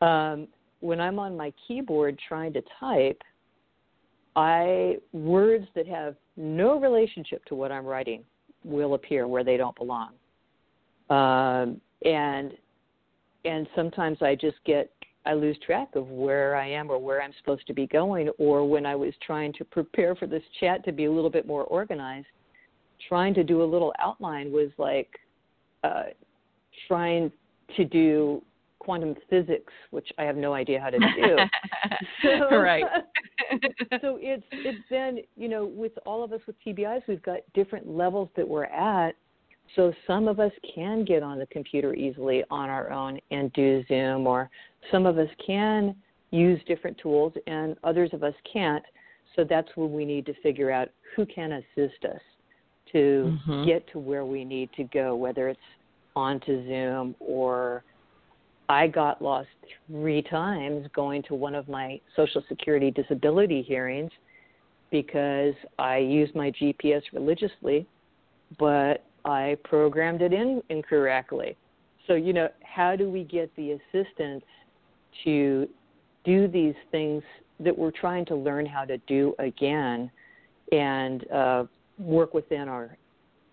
Um, 0.00 0.48
when 0.80 1.00
I'm 1.00 1.18
on 1.18 1.36
my 1.36 1.52
keyboard 1.66 2.18
trying 2.26 2.54
to 2.54 2.62
type, 2.78 3.20
I 4.36 4.96
words 5.12 5.66
that 5.74 5.86
have 5.86 6.16
no 6.36 6.80
relationship 6.80 7.44
to 7.46 7.54
what 7.54 7.70
I'm 7.70 7.84
writing 7.84 8.24
will 8.64 8.94
appear 8.94 9.26
where 9.26 9.44
they 9.44 9.56
don't 9.56 9.76
belong. 9.76 10.12
Um, 11.10 11.80
and 12.04 12.52
and 13.44 13.66
sometimes 13.74 14.18
I 14.22 14.34
just 14.34 14.56
get 14.64 14.90
I 15.30 15.34
lose 15.34 15.56
track 15.64 15.94
of 15.94 16.08
where 16.08 16.56
I 16.56 16.68
am 16.68 16.90
or 16.90 16.98
where 16.98 17.22
I'm 17.22 17.32
supposed 17.38 17.64
to 17.68 17.72
be 17.72 17.86
going 17.86 18.30
or 18.38 18.68
when 18.68 18.84
I 18.84 18.96
was 18.96 19.14
trying 19.24 19.52
to 19.54 19.64
prepare 19.64 20.16
for 20.16 20.26
this 20.26 20.42
chat 20.58 20.84
to 20.86 20.92
be 20.92 21.04
a 21.04 21.12
little 21.12 21.30
bit 21.30 21.46
more 21.46 21.62
organized, 21.64 22.26
trying 23.08 23.34
to 23.34 23.44
do 23.44 23.62
a 23.62 23.64
little 23.64 23.94
outline 24.00 24.50
was 24.50 24.70
like 24.76 25.08
uh, 25.84 26.06
trying 26.88 27.30
to 27.76 27.84
do 27.84 28.42
quantum 28.80 29.14
physics, 29.28 29.72
which 29.92 30.08
I 30.18 30.24
have 30.24 30.34
no 30.34 30.52
idea 30.52 30.80
how 30.80 30.90
to 30.90 30.98
do. 31.22 31.36
so, 32.24 32.56
right. 32.56 32.84
so 34.00 34.18
it's 34.20 34.42
it's 34.50 34.82
then 34.90 35.18
you 35.36 35.48
know 35.48 35.64
with 35.64 35.92
all 36.04 36.24
of 36.24 36.32
us 36.32 36.40
with 36.48 36.56
TBIs, 36.66 37.02
we've 37.06 37.22
got 37.22 37.38
different 37.54 37.88
levels 37.88 38.30
that 38.36 38.48
we're 38.48 38.64
at. 38.64 39.14
So 39.76 39.92
some 40.08 40.26
of 40.26 40.40
us 40.40 40.50
can 40.74 41.04
get 41.04 41.22
on 41.22 41.38
the 41.38 41.46
computer 41.46 41.94
easily 41.94 42.42
on 42.50 42.68
our 42.68 42.90
own 42.90 43.20
and 43.30 43.52
do 43.52 43.84
Zoom, 43.86 44.26
or 44.26 44.50
some 44.90 45.06
of 45.06 45.18
us 45.18 45.28
can 45.44 45.94
use 46.30 46.60
different 46.66 46.96
tools, 46.98 47.32
and 47.46 47.76
others 47.84 48.10
of 48.12 48.22
us 48.22 48.34
can't. 48.50 48.84
So 49.36 49.44
that's 49.44 49.68
where 49.74 49.86
we 49.86 50.04
need 50.04 50.26
to 50.26 50.34
figure 50.42 50.70
out 50.70 50.88
who 51.14 51.26
can 51.26 51.52
assist 51.52 52.04
us 52.04 52.20
to 52.92 53.38
mm-hmm. 53.48 53.66
get 53.66 53.90
to 53.92 53.98
where 53.98 54.24
we 54.24 54.44
need 54.44 54.70
to 54.76 54.84
go, 54.84 55.14
whether 55.14 55.48
it's 55.48 55.60
onto 56.16 56.66
Zoom 56.66 57.14
or 57.20 57.84
I 58.68 58.86
got 58.86 59.20
lost 59.20 59.48
three 59.88 60.22
times 60.22 60.86
going 60.94 61.22
to 61.24 61.34
one 61.34 61.54
of 61.54 61.68
my 61.68 62.00
Social 62.14 62.42
Security 62.48 62.90
disability 62.90 63.62
hearings 63.62 64.10
because 64.90 65.54
I 65.78 65.98
used 65.98 66.34
my 66.34 66.52
GPS 66.52 67.02
religiously, 67.12 67.86
but 68.58 69.04
I 69.24 69.56
programmed 69.64 70.22
it 70.22 70.32
in 70.32 70.62
incorrectly. 70.68 71.56
So, 72.06 72.14
you 72.14 72.32
know, 72.32 72.48
how 72.62 72.96
do 72.96 73.10
we 73.10 73.24
get 73.24 73.54
the 73.56 73.72
assistance 73.72 74.44
to 75.24 75.68
do 76.24 76.48
these 76.48 76.74
things 76.90 77.22
that 77.58 77.76
we're 77.76 77.90
trying 77.90 78.24
to 78.26 78.34
learn 78.34 78.66
how 78.66 78.84
to 78.84 78.98
do 78.98 79.34
again 79.38 80.10
and 80.72 81.30
uh, 81.30 81.64
work 81.98 82.34
within 82.34 82.68
our 82.68 82.96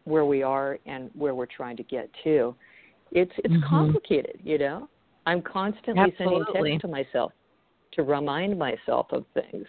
where 0.05 0.25
we 0.25 0.41
are 0.41 0.79
and 0.85 1.09
where 1.13 1.35
we're 1.35 1.45
trying 1.45 1.77
to 1.77 1.83
get 1.83 2.09
to? 2.23 2.55
It's 3.11 3.31
it's 3.37 3.53
mm-hmm. 3.53 3.69
complicated, 3.69 4.39
you 4.43 4.57
know. 4.57 4.89
I'm 5.25 5.41
constantly 5.41 6.03
Absolutely. 6.03 6.45
sending 6.53 6.79
texts 6.79 6.81
to 6.81 6.87
myself 6.87 7.31
to 7.93 8.03
remind 8.03 8.57
myself 8.57 9.07
of 9.11 9.25
things. 9.33 9.65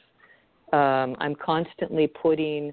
Um, 0.72 1.16
I'm 1.18 1.34
constantly 1.34 2.06
putting 2.06 2.72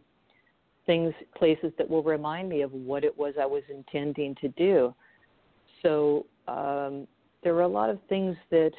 things, 0.85 1.13
places 1.35 1.71
that 1.77 1.89
will 1.89 2.03
remind 2.03 2.49
me 2.49 2.61
of 2.61 2.71
what 2.71 3.03
it 3.03 3.17
was 3.17 3.33
I 3.39 3.45
was 3.45 3.63
intending 3.69 4.35
to 4.41 4.49
do. 4.49 4.93
So 5.81 6.25
um, 6.47 7.07
there 7.43 7.55
are 7.55 7.61
a 7.61 7.67
lot 7.67 7.89
of 7.89 7.99
things 8.09 8.35
that 8.51 8.71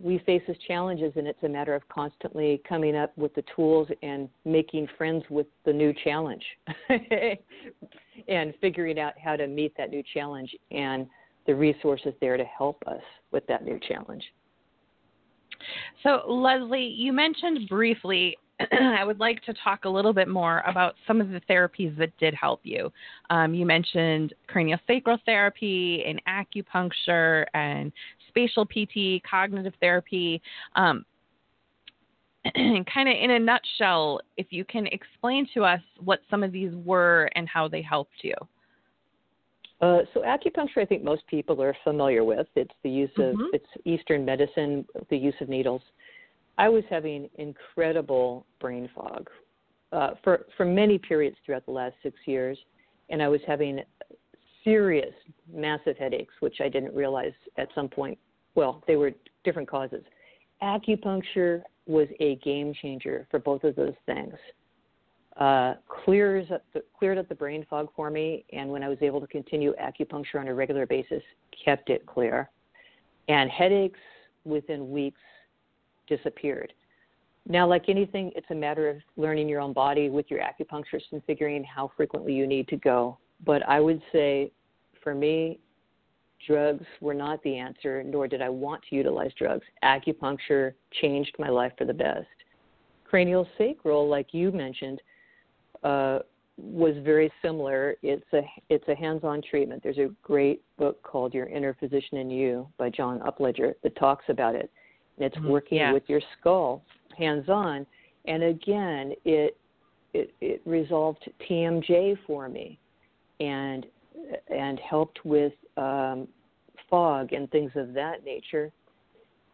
we 0.00 0.18
face 0.20 0.42
as 0.48 0.56
challenges, 0.66 1.12
and 1.16 1.26
it's 1.26 1.42
a 1.42 1.48
matter 1.48 1.74
of 1.74 1.86
constantly 1.88 2.60
coming 2.68 2.96
up 2.96 3.16
with 3.16 3.34
the 3.34 3.44
tools 3.54 3.88
and 4.02 4.28
making 4.44 4.88
friends 4.98 5.24
with 5.30 5.46
the 5.64 5.72
new 5.72 5.94
challenge 6.04 6.44
and 8.28 8.52
figuring 8.60 8.98
out 8.98 9.14
how 9.18 9.36
to 9.36 9.46
meet 9.46 9.76
that 9.76 9.90
new 9.90 10.02
challenge 10.14 10.54
and 10.70 11.06
the 11.46 11.54
resources 11.54 12.12
there 12.20 12.36
to 12.36 12.44
help 12.44 12.82
us 12.86 13.02
with 13.32 13.46
that 13.46 13.64
new 13.64 13.78
challenge. 13.88 14.24
So, 16.02 16.22
Leslie, 16.28 16.86
you 16.86 17.12
mentioned 17.12 17.68
briefly 17.68 18.36
I 18.72 19.04
would 19.04 19.20
like 19.20 19.42
to 19.44 19.54
talk 19.62 19.84
a 19.84 19.88
little 19.88 20.12
bit 20.12 20.28
more 20.28 20.62
about 20.66 20.94
some 21.06 21.20
of 21.20 21.28
the 21.30 21.40
therapies 21.48 21.96
that 21.98 22.16
did 22.18 22.34
help 22.34 22.60
you. 22.62 22.90
Um, 23.30 23.54
you 23.54 23.66
mentioned 23.66 24.34
craniosacral 24.48 25.18
therapy 25.26 26.04
and 26.06 26.22
acupuncture 26.26 27.44
and 27.54 27.92
spatial 28.36 28.66
PT, 28.66 29.22
cognitive 29.28 29.72
therapy. 29.80 30.42
Um, 30.74 31.04
kind 32.54 33.08
of 33.08 33.16
in 33.20 33.32
a 33.32 33.38
nutshell, 33.38 34.20
if 34.36 34.46
you 34.50 34.64
can 34.64 34.86
explain 34.88 35.48
to 35.54 35.64
us 35.64 35.80
what 36.04 36.20
some 36.30 36.42
of 36.42 36.52
these 36.52 36.72
were 36.84 37.30
and 37.34 37.48
how 37.48 37.66
they 37.66 37.82
helped 37.82 38.22
you. 38.22 38.34
Uh, 39.80 39.98
so 40.14 40.20
acupuncture, 40.20 40.78
I 40.78 40.84
think 40.86 41.02
most 41.02 41.26
people 41.26 41.60
are 41.62 41.76
familiar 41.84 42.24
with. 42.24 42.46
It's 42.54 42.72
the 42.82 42.90
use 42.90 43.10
of 43.18 43.34
mm-hmm. 43.34 43.44
it's 43.52 43.66
Eastern 43.84 44.24
medicine, 44.24 44.86
the 45.10 45.16
use 45.16 45.34
of 45.40 45.48
needles. 45.48 45.82
I 46.56 46.68
was 46.68 46.82
having 46.88 47.28
incredible 47.36 48.46
brain 48.58 48.88
fog 48.94 49.28
uh, 49.92 50.10
for 50.24 50.46
for 50.56 50.64
many 50.64 50.98
periods 50.98 51.36
throughout 51.44 51.66
the 51.66 51.72
last 51.72 51.94
six 52.02 52.16
years, 52.24 52.56
and 53.10 53.22
I 53.22 53.28
was 53.28 53.40
having 53.46 53.82
serious, 54.64 55.14
massive 55.52 55.98
headaches, 55.98 56.32
which 56.40 56.56
I 56.60 56.68
didn't 56.70 56.94
realize 56.94 57.32
at 57.58 57.68
some 57.74 57.88
point. 57.88 58.18
Well, 58.56 58.82
they 58.88 58.96
were 58.96 59.12
different 59.44 59.68
causes. 59.68 60.02
Acupuncture 60.62 61.62
was 61.86 62.08
a 62.18 62.36
game 62.36 62.74
changer 62.82 63.28
for 63.30 63.38
both 63.38 63.62
of 63.62 63.76
those 63.76 63.94
things. 64.06 64.34
Uh, 65.36 65.74
clears 65.86 66.50
up 66.50 66.64
the, 66.72 66.82
cleared 66.98 67.18
up 67.18 67.28
the 67.28 67.34
brain 67.34 67.64
fog 67.68 67.88
for 67.94 68.10
me, 68.10 68.44
and 68.52 68.70
when 68.70 68.82
I 68.82 68.88
was 68.88 68.98
able 69.02 69.20
to 69.20 69.26
continue 69.26 69.74
acupuncture 69.80 70.40
on 70.40 70.48
a 70.48 70.54
regular 70.54 70.86
basis, 70.86 71.22
kept 71.64 71.90
it 71.90 72.06
clear. 72.06 72.50
And 73.28 73.50
headaches 73.50 74.00
within 74.44 74.90
weeks 74.90 75.20
disappeared. 76.08 76.72
Now, 77.46 77.68
like 77.68 77.88
anything, 77.88 78.32
it's 78.34 78.46
a 78.50 78.54
matter 78.54 78.88
of 78.88 78.96
learning 79.16 79.48
your 79.48 79.60
own 79.60 79.74
body 79.74 80.08
with 80.08 80.26
your 80.30 80.40
acupuncturist 80.40 81.12
and 81.12 81.22
figuring 81.26 81.62
how 81.62 81.92
frequently 81.96 82.32
you 82.32 82.46
need 82.46 82.66
to 82.68 82.76
go. 82.76 83.18
But 83.44 83.68
I 83.68 83.80
would 83.80 84.00
say 84.12 84.50
for 85.02 85.14
me, 85.14 85.58
drugs 86.46 86.84
were 87.00 87.14
not 87.14 87.42
the 87.42 87.56
answer, 87.56 88.02
nor 88.02 88.28
did 88.28 88.42
I 88.42 88.48
want 88.48 88.82
to 88.88 88.96
utilize 88.96 89.32
drugs. 89.38 89.64
Acupuncture 89.82 90.74
changed 91.00 91.34
my 91.38 91.48
life 91.48 91.72
for 91.76 91.84
the 91.84 91.94
best. 91.94 92.26
Cranial 93.04 93.46
sacral, 93.56 94.08
like 94.08 94.32
you 94.32 94.50
mentioned, 94.50 95.00
uh, 95.82 96.20
was 96.58 96.94
very 97.04 97.30
similar. 97.42 97.96
It's 98.02 98.24
a 98.32 98.40
it's 98.70 98.88
a 98.88 98.94
hands-on 98.94 99.42
treatment. 99.48 99.82
There's 99.82 99.98
a 99.98 100.10
great 100.22 100.62
book 100.78 101.02
called 101.02 101.34
Your 101.34 101.46
Inner 101.46 101.76
Physician 101.78 102.18
in 102.18 102.30
You 102.30 102.66
by 102.78 102.90
John 102.90 103.20
Upledger 103.20 103.74
that 103.82 103.94
talks 103.96 104.24
about 104.28 104.54
it. 104.54 104.70
And 105.16 105.26
it's 105.26 105.36
mm-hmm. 105.36 105.48
working 105.48 105.78
yeah. 105.78 105.92
with 105.92 106.04
your 106.06 106.20
skull 106.38 106.82
hands-on. 107.16 107.86
And 108.26 108.42
again, 108.42 109.12
it 109.24 109.56
it, 110.14 110.32
it 110.40 110.62
resolved 110.64 111.30
TMJ 111.48 112.16
for 112.26 112.48
me, 112.48 112.78
and 113.40 113.86
and 114.48 114.80
helped 114.80 115.24
with 115.24 115.52
um, 115.76 116.26
fog 116.88 117.32
and 117.32 117.50
things 117.50 117.70
of 117.74 117.92
that 117.94 118.24
nature. 118.24 118.72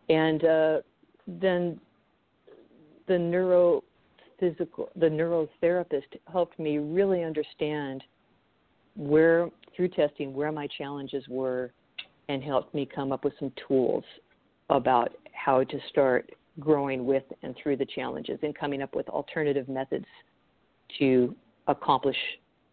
And 0.09 0.45
uh, 0.45 0.79
then 1.27 1.81
the 3.07 3.15
neurophysical, 3.15 4.89
the 4.97 5.07
neurotherapist 5.07 6.03
helped 6.31 6.59
me 6.59 6.79
really 6.79 7.23
understand 7.23 8.03
where, 8.97 9.49
through 9.75 9.89
testing, 9.89 10.35
where 10.35 10.53
my 10.53 10.69
challenges 10.79 11.25
were, 11.29 11.73
and 12.29 12.43
helped 12.43 12.75
me 12.75 12.89
come 12.93 13.13
up 13.13 13.25
with 13.25 13.33
some 13.39 13.53
tools 13.67 14.05
about 14.71 15.13
how 15.33 15.65
to 15.65 15.79
start 15.89 16.31
growing 16.61 17.07
with 17.07 17.25
and 17.43 17.55
through 17.63 17.77
the 17.77 17.87
challenges 17.87 18.39
and 18.43 18.55
coming 18.55 18.83
up 18.83 18.95
with 18.95 19.09
alternative 19.09 19.69
methods 19.69 20.07
to 20.99 21.35
accomplish 21.69 22.17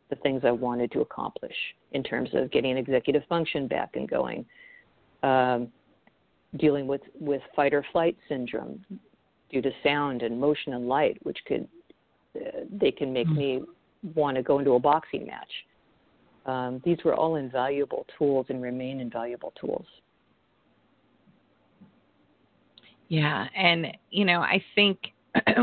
the 0.10 0.16
things 0.18 0.42
I 0.44 0.52
wanted 0.52 0.92
to 0.94 1.02
accomplish 1.02 1.56
in 1.92 2.04
terms 2.04 2.30
of 2.34 2.52
getting 2.52 2.78
executive 2.78 3.24
function 3.30 3.68
back 3.68 3.92
and 3.94 4.10
going, 4.10 4.46
um, 5.24 5.68
dealing 6.58 6.88
with, 6.88 7.02
with 7.20 7.42
fight 7.56 7.74
or 7.74 7.86
flight 7.92 8.18
syndrome 8.28 8.84
due 9.52 9.62
to 9.62 9.72
sound 9.84 10.22
and 10.24 10.40
motion 10.40 10.74
and 10.74 10.88
light, 10.88 11.18
which 11.24 11.38
could 11.48 11.68
uh, 12.36 12.62
they 12.72 12.92
can 12.92 13.12
make 13.12 13.28
mm-hmm. 13.28 13.38
me 13.38 13.62
want 14.16 14.38
to 14.38 14.44
go 14.44 14.60
into 14.60 14.72
a 14.72 14.80
boxing 14.80 15.26
match. 15.26 15.52
Um, 16.46 16.82
these 16.86 16.98
were 17.04 17.16
all 17.16 17.36
invaluable 17.36 18.06
tools 18.18 18.46
and 18.50 18.62
remain 18.62 19.00
invaluable 19.00 19.54
tools. 19.60 19.86
Yeah, 23.10 23.48
and 23.56 23.88
you 24.12 24.26
know, 24.26 24.40
I 24.42 24.64
think 24.76 25.00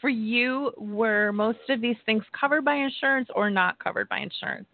for 0.00 0.08
you, 0.08 0.72
were 0.76 1.32
most 1.32 1.58
of 1.68 1.80
these 1.80 1.96
things 2.06 2.24
covered 2.38 2.64
by 2.64 2.74
insurance 2.74 3.28
or 3.34 3.50
not 3.50 3.78
covered 3.78 4.08
by 4.08 4.18
insurance? 4.18 4.66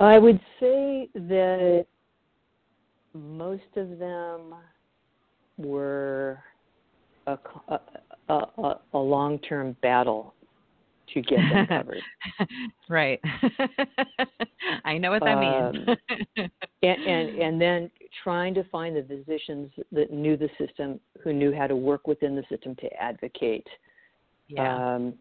I 0.00 0.18
would 0.18 0.40
say 0.58 1.08
that 1.14 1.86
most 3.14 3.62
of 3.76 3.98
them 3.98 4.54
were 5.58 6.42
a, 7.26 7.38
a, 7.68 7.80
a, 8.28 8.74
a 8.94 8.98
long 8.98 9.38
term 9.40 9.76
battle 9.82 10.34
to 11.14 11.22
get 11.22 11.38
them 11.38 11.66
covered. 11.68 12.02
right. 12.88 13.20
I 14.84 14.98
know 14.98 15.10
what 15.10 15.22
that 15.22 15.38
um, 15.38 15.72
means. 15.72 15.98
and, 16.82 17.06
and 17.06 17.38
and 17.38 17.60
then 17.60 17.90
trying 18.22 18.54
to 18.54 18.64
find 18.64 18.96
the 18.96 19.02
physicians 19.02 19.70
that 19.90 20.12
knew 20.12 20.36
the 20.36 20.48
system, 20.58 21.00
who 21.22 21.32
knew 21.32 21.52
how 21.52 21.66
to 21.66 21.76
work 21.76 22.06
within 22.06 22.34
the 22.34 22.44
system 22.48 22.74
to 22.76 22.92
advocate. 23.00 23.66
Yeah. 24.48 24.94
Um, 24.94 25.14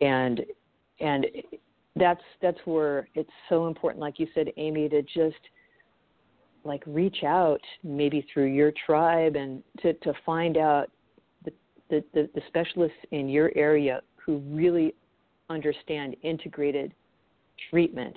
and 0.00 0.40
and 1.00 1.26
that's 1.96 2.22
that's 2.40 2.58
where 2.64 3.08
it's 3.14 3.30
so 3.48 3.66
important, 3.66 4.00
like 4.00 4.18
you 4.18 4.26
said, 4.34 4.48
Amy, 4.56 4.88
to 4.88 5.02
just 5.02 5.36
like 6.64 6.82
reach 6.86 7.24
out 7.24 7.60
maybe 7.82 8.26
through 8.32 8.46
your 8.46 8.72
tribe 8.86 9.36
and 9.36 9.62
to, 9.80 9.92
to 9.94 10.12
find 10.24 10.56
out 10.56 10.90
the, 11.44 11.52
the, 11.90 12.04
the, 12.14 12.30
the 12.34 12.42
specialists 12.48 12.96
in 13.10 13.28
your 13.28 13.50
area 13.56 14.00
who 14.24 14.38
really 14.48 14.94
understand 15.50 16.14
integrated 16.22 16.94
treatment 17.70 18.16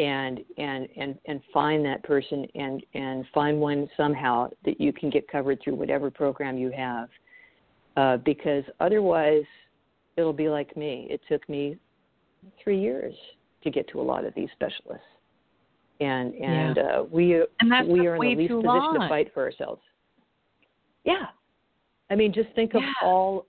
and 0.00 0.40
and 0.56 0.88
and 0.96 1.18
and 1.26 1.40
find 1.52 1.84
that 1.84 2.02
person 2.02 2.46
and 2.54 2.82
and 2.94 3.24
find 3.34 3.60
one 3.60 3.88
somehow 3.96 4.48
that 4.64 4.80
you 4.80 4.92
can 4.92 5.10
get 5.10 5.28
covered 5.28 5.60
through 5.62 5.74
whatever 5.74 6.10
program 6.10 6.56
you 6.56 6.70
have 6.70 7.08
uh, 7.96 8.16
because 8.24 8.64
otherwise 8.80 9.44
it'll 10.16 10.32
be 10.32 10.48
like 10.48 10.74
me 10.76 11.06
it 11.10 11.20
took 11.28 11.46
me 11.48 11.76
three 12.64 12.80
years 12.80 13.14
to 13.62 13.70
get 13.70 13.86
to 13.88 14.00
a 14.00 14.02
lot 14.02 14.24
of 14.24 14.34
these 14.34 14.48
specialists 14.52 15.04
and 16.00 16.34
and 16.34 16.76
yeah. 16.76 16.82
uh, 16.82 17.02
we 17.02 17.34
and 17.60 17.88
we 17.88 18.06
are 18.06 18.16
in 18.16 18.22
the 18.22 18.42
least 18.42 18.50
position 18.50 18.64
long. 18.64 18.98
to 18.98 19.08
fight 19.08 19.30
for 19.34 19.42
ourselves 19.42 19.82
yeah 21.04 21.26
i 22.10 22.14
mean 22.14 22.32
just 22.32 22.48
think 22.54 22.72
yeah. 22.72 22.80
of 22.80 22.84
all 23.02 23.46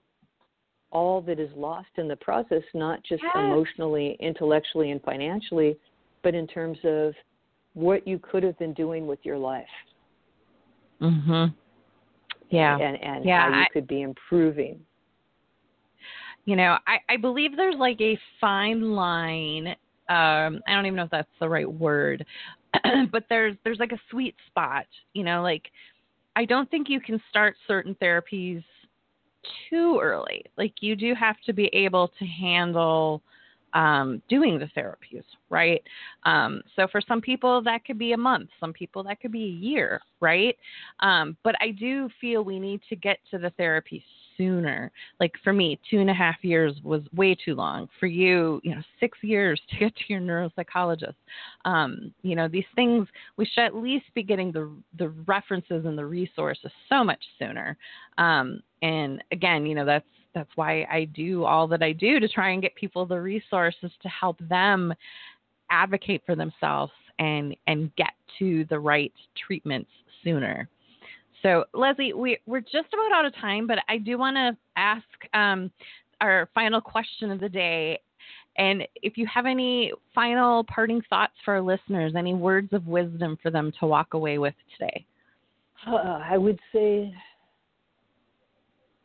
all 0.91 1.21
that 1.21 1.39
is 1.39 1.49
lost 1.55 1.87
in 1.95 2.09
the 2.09 2.17
process, 2.17 2.63
not 2.73 3.01
just 3.03 3.23
yes. 3.23 3.31
emotionally, 3.35 4.17
intellectually, 4.19 4.91
and 4.91 5.01
financially, 5.03 5.77
but 6.23 6.35
in 6.35 6.47
terms 6.47 6.77
of 6.83 7.13
what 7.73 8.07
you 8.07 8.19
could 8.19 8.43
have 8.43 8.57
been 8.59 8.73
doing 8.73 9.07
with 9.07 9.19
your 9.23 9.37
life. 9.37 9.65
Mhm. 11.01 11.53
Yeah. 12.49 12.77
And 12.77 13.01
and 13.01 13.25
yeah, 13.25 13.41
how 13.41 13.57
you 13.57 13.63
I, 13.63 13.67
could 13.71 13.87
be 13.87 14.01
improving. 14.01 14.85
You 16.45 16.55
know, 16.55 16.77
I, 16.87 16.97
I 17.09 17.17
believe 17.17 17.55
there's 17.55 17.77
like 17.77 18.01
a 18.01 18.17
fine 18.39 18.91
line. 18.91 19.67
Um, 20.09 20.61
I 20.67 20.73
don't 20.73 20.85
even 20.85 20.97
know 20.97 21.03
if 21.03 21.11
that's 21.11 21.29
the 21.39 21.47
right 21.47 21.71
word, 21.71 22.25
but 23.11 23.25
there's 23.29 23.55
there's 23.63 23.79
like 23.79 23.91
a 23.91 24.01
sweet 24.09 24.35
spot. 24.47 24.85
You 25.13 25.23
know, 25.23 25.41
like 25.41 25.71
I 26.35 26.45
don't 26.45 26.69
think 26.69 26.89
you 26.89 26.99
can 26.99 27.21
start 27.29 27.55
certain 27.67 27.95
therapies 27.95 28.63
too 29.69 29.99
early. 30.01 30.43
Like 30.57 30.73
you 30.81 30.95
do 30.95 31.13
have 31.15 31.37
to 31.45 31.53
be 31.53 31.67
able 31.67 32.09
to 32.19 32.25
handle 32.25 33.21
um, 33.73 34.21
doing 34.29 34.59
the 34.59 34.69
therapies, 34.77 35.23
right? 35.49 35.81
Um, 36.23 36.61
so 36.75 36.87
for 36.91 37.01
some 37.07 37.21
people, 37.21 37.61
that 37.63 37.85
could 37.85 37.97
be 37.97 38.13
a 38.13 38.17
month, 38.17 38.49
some 38.59 38.73
people, 38.73 39.03
that 39.03 39.19
could 39.19 39.31
be 39.31 39.43
a 39.43 39.47
year, 39.47 40.01
right? 40.19 40.57
Um, 40.99 41.37
but 41.43 41.55
I 41.61 41.71
do 41.71 42.09
feel 42.19 42.43
we 42.43 42.59
need 42.59 42.81
to 42.89 42.95
get 42.95 43.19
to 43.31 43.37
the 43.37 43.51
therapy 43.51 44.03
sooner. 44.37 44.91
Like 45.19 45.33
for 45.43 45.53
me, 45.53 45.79
two 45.89 45.99
and 45.99 46.09
a 46.09 46.13
half 46.13 46.37
years 46.41 46.75
was 46.83 47.01
way 47.15 47.35
too 47.35 47.55
long. 47.55 47.87
For 47.99 48.07
you, 48.07 48.59
you 48.63 48.75
know, 48.75 48.81
six 48.99 49.17
years 49.21 49.61
to 49.69 49.77
get 49.77 49.95
to 49.95 50.03
your 50.07 50.21
neuropsychologist. 50.21 51.15
Um, 51.65 52.13
you 52.23 52.35
know, 52.35 52.47
these 52.47 52.65
things 52.75 53.07
we 53.37 53.45
should 53.45 53.63
at 53.63 53.75
least 53.75 54.05
be 54.15 54.23
getting 54.23 54.51
the 54.51 54.71
the 54.97 55.09
references 55.27 55.85
and 55.85 55.97
the 55.97 56.05
resources 56.05 56.71
so 56.89 57.03
much 57.03 57.23
sooner. 57.39 57.77
Um, 58.17 58.61
and 58.81 59.23
again, 59.31 59.65
you 59.65 59.75
know, 59.75 59.85
that's 59.85 60.05
that's 60.33 60.49
why 60.55 60.87
I 60.91 61.05
do 61.05 61.43
all 61.43 61.67
that 61.67 61.83
I 61.83 61.91
do 61.93 62.19
to 62.19 62.27
try 62.27 62.51
and 62.51 62.61
get 62.61 62.75
people 62.75 63.05
the 63.05 63.19
resources 63.19 63.91
to 64.01 64.09
help 64.09 64.37
them 64.49 64.93
advocate 65.69 66.21
for 66.25 66.35
themselves 66.35 66.91
and 67.19 67.55
and 67.67 67.95
get 67.95 68.11
to 68.39 68.65
the 68.69 68.79
right 68.79 69.13
treatments 69.45 69.89
sooner. 70.23 70.67
So, 71.41 71.65
Leslie, 71.73 72.13
we, 72.13 72.37
we're 72.45 72.61
just 72.61 72.93
about 72.93 73.11
out 73.13 73.25
of 73.25 73.35
time, 73.35 73.65
but 73.65 73.79
I 73.89 73.97
do 73.97 74.17
want 74.17 74.35
to 74.35 74.55
ask 74.75 75.03
um, 75.33 75.71
our 76.19 76.49
final 76.53 76.79
question 76.79 77.31
of 77.31 77.39
the 77.39 77.49
day. 77.49 77.99
And 78.57 78.83
if 78.95 79.17
you 79.17 79.25
have 79.33 79.45
any 79.45 79.91
final 80.13 80.63
parting 80.65 81.01
thoughts 81.09 81.33
for 81.43 81.55
our 81.55 81.61
listeners, 81.61 82.13
any 82.15 82.33
words 82.33 82.73
of 82.73 82.85
wisdom 82.85 83.37
for 83.41 83.49
them 83.49 83.71
to 83.79 83.87
walk 83.87 84.13
away 84.13 84.37
with 84.37 84.53
today? 84.77 85.05
Uh, 85.87 86.19
I 86.23 86.37
would 86.37 86.59
say 86.71 87.11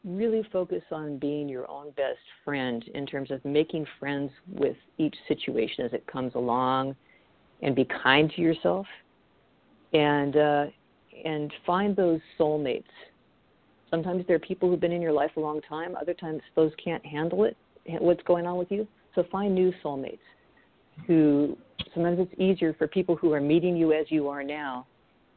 really 0.07 0.43
focus 0.53 0.83
on 0.93 1.19
being 1.19 1.49
your 1.49 1.69
own 1.71 1.91
best 1.91 2.19
friend 2.45 2.85
in 2.95 3.07
terms 3.07 3.31
of 3.31 3.45
making 3.45 3.85
friends 3.99 4.31
with 4.49 4.77
each 4.99 5.17
situation 5.27 5.85
as 5.85 5.93
it 5.93 6.07
comes 6.07 6.35
along 6.35 6.95
and 7.63 7.75
be 7.75 7.87
kind 8.03 8.33
to 8.37 8.41
yourself 8.41 8.87
and 9.93 10.37
uh, 10.37 10.67
and 11.25 11.53
find 11.67 11.97
those 11.97 12.21
soulmates. 12.39 12.85
Sometimes 13.91 14.25
there 14.27 14.37
are 14.37 14.41
people 14.41 14.69
who've 14.69 14.81
been 14.81 14.93
in 14.93 15.03
your 15.03 15.13
life 15.13 15.31
a 15.37 15.41
long 15.41 15.61
time. 15.63 15.97
Other 15.97 16.15
times 16.15 16.41
those 16.55 16.73
can't 16.83 17.05
handle 17.05 17.45
it, 17.45 17.57
what's 18.01 18.23
going 18.25 18.47
on 18.47 18.57
with 18.57 18.71
you. 18.71 18.87
So 19.15 19.25
find 19.31 19.55
new 19.55 19.73
soulmates 19.83 20.19
who 21.07 21.57
sometimes 21.95 22.19
it's 22.21 22.41
easier 22.41 22.75
for 22.75 22.87
people 22.87 23.17
who 23.17 23.33
are 23.33 23.41
meeting 23.41 23.77
you 23.77 23.93
as 23.93 24.07
you 24.09 24.29
are 24.29 24.43
now 24.43 24.87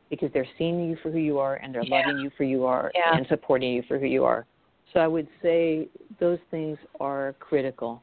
because 0.10 0.30
they're 0.34 0.48
seeing 0.58 0.90
you 0.90 0.98
for 1.02 1.12
who 1.12 1.20
you 1.20 1.38
are 1.40 1.56
and 1.56 1.74
they're 1.74 1.84
yeah. 1.84 2.02
loving 2.06 2.20
you 2.20 2.30
for 2.36 2.44
who 2.44 2.50
you 2.50 2.66
are 2.66 2.92
yeah. 2.96 3.16
and 3.16 3.26
supporting 3.28 3.72
you 3.72 3.84
for 3.88 4.00
who 4.00 4.06
you 4.06 4.26
are. 4.26 4.46
So 4.94 5.00
I 5.00 5.08
would 5.08 5.28
say 5.42 5.88
those 6.20 6.40
things 6.50 6.78
are 7.00 7.36
critical. 7.40 8.02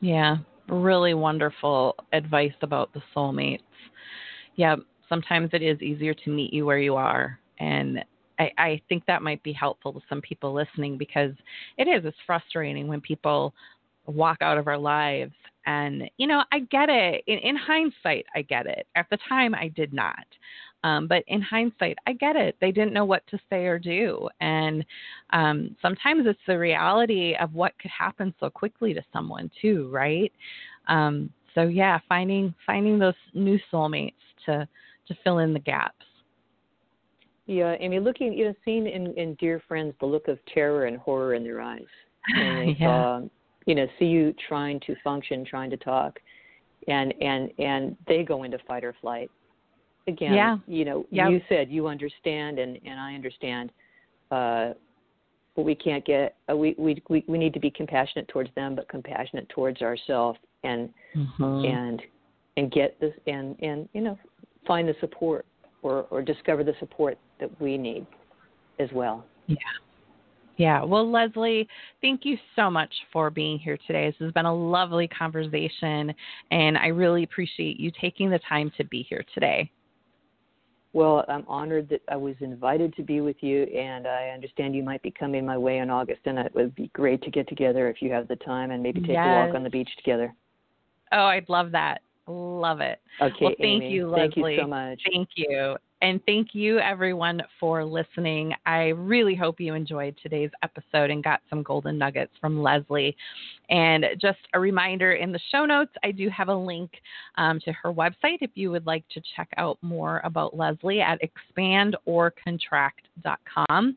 Yeah, 0.00 0.38
really 0.68 1.14
wonderful 1.14 1.96
advice 2.12 2.54
about 2.62 2.92
the 2.92 3.02
soulmates. 3.14 3.60
Yeah, 4.56 4.76
sometimes 5.08 5.50
it 5.52 5.62
is 5.62 5.80
easier 5.80 6.14
to 6.14 6.30
meet 6.30 6.52
you 6.52 6.66
where 6.66 6.78
you 6.78 6.96
are. 6.96 7.38
And 7.58 8.04
I, 8.38 8.50
I 8.56 8.82
think 8.88 9.04
that 9.06 9.22
might 9.22 9.42
be 9.42 9.52
helpful 9.52 9.92
to 9.92 10.00
some 10.08 10.22
people 10.22 10.52
listening 10.52 10.96
because 10.96 11.32
it 11.76 11.88
is, 11.88 12.04
it's 12.04 12.16
frustrating 12.26 12.88
when 12.88 13.00
people 13.00 13.54
walk 14.06 14.38
out 14.40 14.58
of 14.58 14.66
our 14.66 14.78
lives. 14.78 15.34
And, 15.66 16.10
you 16.16 16.26
know, 16.26 16.42
I 16.52 16.60
get 16.60 16.88
it. 16.88 17.22
In, 17.26 17.38
in 17.38 17.56
hindsight, 17.56 18.24
I 18.34 18.42
get 18.42 18.66
it. 18.66 18.86
At 18.96 19.06
the 19.10 19.18
time, 19.28 19.54
I 19.54 19.68
did 19.68 19.92
not. 19.92 20.24
Um, 20.82 21.06
but 21.06 21.24
in 21.26 21.42
hindsight, 21.42 21.98
I 22.06 22.14
get 22.14 22.36
it. 22.36 22.56
They 22.60 22.72
didn't 22.72 22.94
know 22.94 23.04
what 23.04 23.26
to 23.28 23.38
say 23.50 23.66
or 23.66 23.78
do. 23.78 24.28
And 24.40 24.84
um, 25.30 25.76
sometimes 25.82 26.26
it's 26.26 26.40
the 26.46 26.58
reality 26.58 27.34
of 27.38 27.52
what 27.54 27.78
could 27.78 27.90
happen 27.90 28.34
so 28.40 28.48
quickly 28.48 28.94
to 28.94 29.02
someone, 29.12 29.50
too, 29.60 29.90
right? 29.92 30.32
Um, 30.88 31.30
so 31.54 31.62
yeah, 31.62 31.98
finding 32.08 32.54
finding 32.66 32.98
those 32.98 33.14
new 33.34 33.58
soulmates 33.72 34.14
to 34.46 34.66
to 35.08 35.14
fill 35.24 35.38
in 35.38 35.52
the 35.52 35.60
gaps. 35.60 36.04
Yeah, 37.46 37.76
I 37.82 37.88
mean, 37.88 38.04
looking, 38.04 38.32
you 38.32 38.44
know, 38.44 38.54
seeing 38.64 38.86
in, 38.86 39.12
in 39.14 39.34
dear 39.34 39.60
friends 39.66 39.92
the 39.98 40.06
look 40.06 40.28
of 40.28 40.38
terror 40.54 40.84
and 40.84 40.96
horror 40.96 41.34
in 41.34 41.42
their 41.42 41.60
eyes. 41.60 41.82
And 42.36 42.76
yeah. 42.78 43.14
Um, 43.14 43.30
you 43.66 43.74
know, 43.74 43.86
see 43.98 44.04
you 44.04 44.34
trying 44.48 44.78
to 44.80 44.94
function, 45.02 45.44
trying 45.44 45.70
to 45.70 45.76
talk, 45.76 46.18
and 46.86 47.12
and 47.20 47.50
and 47.58 47.96
they 48.06 48.22
go 48.22 48.44
into 48.44 48.58
fight 48.66 48.84
or 48.84 48.94
flight. 49.00 49.30
Again, 50.06 50.34
yeah. 50.34 50.56
you 50.66 50.84
know, 50.84 51.06
yep. 51.10 51.30
you 51.30 51.40
said 51.48 51.70
you 51.70 51.86
understand, 51.86 52.58
and 52.58 52.78
and 52.84 52.98
I 52.98 53.14
understand. 53.14 53.70
Uh, 54.30 54.72
but 55.56 55.62
we 55.62 55.74
can't 55.74 56.04
get 56.04 56.36
uh, 56.50 56.56
we, 56.56 56.74
we 56.78 57.02
we 57.08 57.24
we 57.26 57.38
need 57.38 57.52
to 57.54 57.60
be 57.60 57.70
compassionate 57.70 58.28
towards 58.28 58.50
them, 58.54 58.74
but 58.74 58.88
compassionate 58.88 59.48
towards 59.50 59.82
ourselves, 59.82 60.38
and 60.64 60.88
mm-hmm. 61.14 61.64
and 61.64 62.02
and 62.56 62.72
get 62.72 62.98
this 63.00 63.12
and 63.26 63.56
and 63.60 63.88
you 63.92 64.00
know 64.00 64.18
find 64.66 64.88
the 64.88 64.94
support 65.00 65.46
or, 65.82 66.06
or 66.10 66.22
discover 66.22 66.62
the 66.62 66.74
support 66.78 67.18
that 67.40 67.60
we 67.60 67.78
need 67.78 68.06
as 68.78 68.88
well. 68.92 69.24
Yeah. 69.46 69.56
Yeah. 70.56 70.84
Well, 70.84 71.10
Leslie, 71.10 71.66
thank 72.02 72.26
you 72.26 72.36
so 72.54 72.70
much 72.70 72.92
for 73.12 73.30
being 73.30 73.58
here 73.58 73.78
today. 73.86 74.08
This 74.08 74.16
has 74.20 74.32
been 74.32 74.44
a 74.44 74.54
lovely 74.54 75.08
conversation, 75.08 76.14
and 76.50 76.76
I 76.76 76.88
really 76.88 77.22
appreciate 77.22 77.80
you 77.80 77.90
taking 77.98 78.28
the 78.28 78.40
time 78.46 78.70
to 78.76 78.84
be 78.84 79.06
here 79.08 79.24
today. 79.32 79.70
Well, 80.92 81.24
I'm 81.28 81.44
honored 81.46 81.88
that 81.90 82.02
I 82.08 82.16
was 82.16 82.34
invited 82.40 82.94
to 82.96 83.02
be 83.02 83.20
with 83.20 83.36
you, 83.40 83.62
and 83.62 84.08
I 84.08 84.30
understand 84.30 84.74
you 84.74 84.82
might 84.82 85.02
be 85.02 85.12
coming 85.12 85.46
my 85.46 85.56
way 85.56 85.78
in 85.78 85.88
August, 85.88 86.22
and 86.24 86.38
it 86.38 86.52
would 86.54 86.74
be 86.74 86.88
great 86.94 87.22
to 87.22 87.30
get 87.30 87.48
together 87.48 87.88
if 87.88 88.02
you 88.02 88.10
have 88.10 88.26
the 88.26 88.36
time 88.36 88.72
and 88.72 88.82
maybe 88.82 89.00
take 89.00 89.10
yes. 89.10 89.24
a 89.24 89.46
walk 89.46 89.54
on 89.54 89.62
the 89.62 89.70
beach 89.70 89.90
together. 89.96 90.34
Oh, 91.12 91.26
I'd 91.26 91.48
love 91.48 91.70
that. 91.72 92.02
Love 92.26 92.80
it. 92.80 93.00
Okay. 93.20 93.34
Well, 93.40 93.54
thank 93.60 93.82
Amy. 93.82 93.90
you, 93.92 94.08
Leslie. 94.08 94.30
Thank 94.34 94.36
you 94.36 94.58
so 94.62 94.66
much. 94.66 95.00
Thank 95.12 95.28
you. 95.36 95.76
And 96.02 96.20
thank 96.24 96.54
you, 96.54 96.78
everyone, 96.78 97.42
for 97.58 97.84
listening. 97.84 98.54
I 98.64 98.88
really 98.88 99.34
hope 99.34 99.60
you 99.60 99.74
enjoyed 99.74 100.16
today's 100.22 100.50
episode 100.62 101.10
and 101.10 101.22
got 101.22 101.42
some 101.50 101.62
golden 101.62 101.98
nuggets 101.98 102.32
from 102.40 102.62
Leslie. 102.62 103.14
And 103.68 104.06
just 104.20 104.38
a 104.54 104.60
reminder 104.60 105.12
in 105.12 105.32
the 105.32 105.40
show 105.52 105.66
notes, 105.66 105.92
I 106.02 106.12
do 106.12 106.30
have 106.30 106.48
a 106.48 106.54
link 106.54 106.90
um, 107.36 107.60
to 107.64 107.72
her 107.72 107.92
website 107.92 108.38
if 108.40 108.50
you 108.54 108.70
would 108.70 108.86
like 108.86 109.06
to 109.10 109.20
check 109.36 109.50
out 109.58 109.76
more 109.82 110.22
about 110.24 110.56
Leslie 110.56 111.02
at 111.02 111.20
expandorcontract.com. 111.58 113.96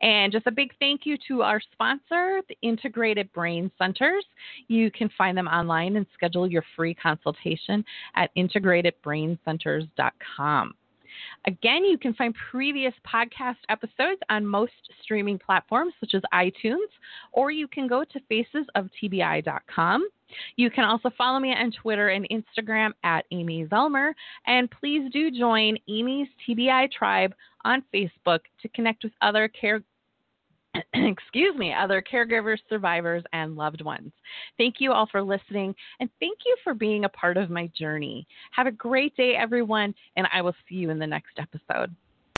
And 0.00 0.32
just 0.32 0.46
a 0.46 0.50
big 0.50 0.72
thank 0.78 1.02
you 1.04 1.18
to 1.28 1.42
our 1.42 1.60
sponsor, 1.72 2.40
the 2.48 2.56
Integrated 2.62 3.30
Brain 3.32 3.70
Centers. 3.78 4.24
You 4.68 4.90
can 4.90 5.10
find 5.16 5.36
them 5.36 5.48
online 5.48 5.96
and 5.96 6.06
schedule 6.14 6.50
your 6.50 6.64
free 6.76 6.94
consultation 6.94 7.84
at 8.16 8.30
integratedbraincenters.com. 8.36 10.74
Again, 11.46 11.84
you 11.84 11.98
can 11.98 12.14
find 12.14 12.34
previous 12.50 12.94
podcast 13.06 13.56
episodes 13.68 14.20
on 14.28 14.46
most 14.46 14.72
streaming 15.02 15.38
platforms 15.38 15.94
such 16.00 16.14
as 16.14 16.22
iTunes, 16.32 16.88
or 17.32 17.50
you 17.50 17.68
can 17.68 17.86
go 17.86 18.04
to 18.04 18.20
facesoftbi.com. 18.30 20.08
You 20.56 20.70
can 20.70 20.84
also 20.84 21.10
follow 21.16 21.40
me 21.40 21.52
on 21.52 21.72
Twitter 21.72 22.08
and 22.10 22.28
Instagram 22.30 22.92
at 23.02 23.24
Amy 23.32 23.66
Zellmer. 23.66 24.12
And 24.46 24.70
please 24.70 25.10
do 25.12 25.30
join 25.30 25.76
Amy's 25.88 26.28
TBI 26.46 26.90
Tribe 26.92 27.34
on 27.64 27.82
Facebook 27.92 28.40
to 28.62 28.68
connect 28.68 29.04
with 29.04 29.12
other 29.20 29.48
care 29.48 29.82
excuse 30.94 31.56
me, 31.56 31.74
other 31.74 32.02
caregivers, 32.02 32.58
survivors, 32.68 33.24
and 33.32 33.56
loved 33.56 33.82
ones. 33.82 34.12
Thank 34.58 34.76
you 34.78 34.92
all 34.92 35.08
for 35.10 35.22
listening, 35.22 35.74
and 35.98 36.08
thank 36.20 36.38
you 36.46 36.56
for 36.62 36.74
being 36.74 37.04
a 37.04 37.08
part 37.08 37.36
of 37.36 37.50
my 37.50 37.70
journey. 37.76 38.26
Have 38.52 38.66
a 38.66 38.72
great 38.72 39.16
day, 39.16 39.34
everyone, 39.36 39.94
and 40.16 40.26
I 40.32 40.42
will 40.42 40.54
see 40.68 40.76
you 40.76 40.90
in 40.90 40.98
the 40.98 41.06
next 41.06 41.38
episode. 41.38 41.94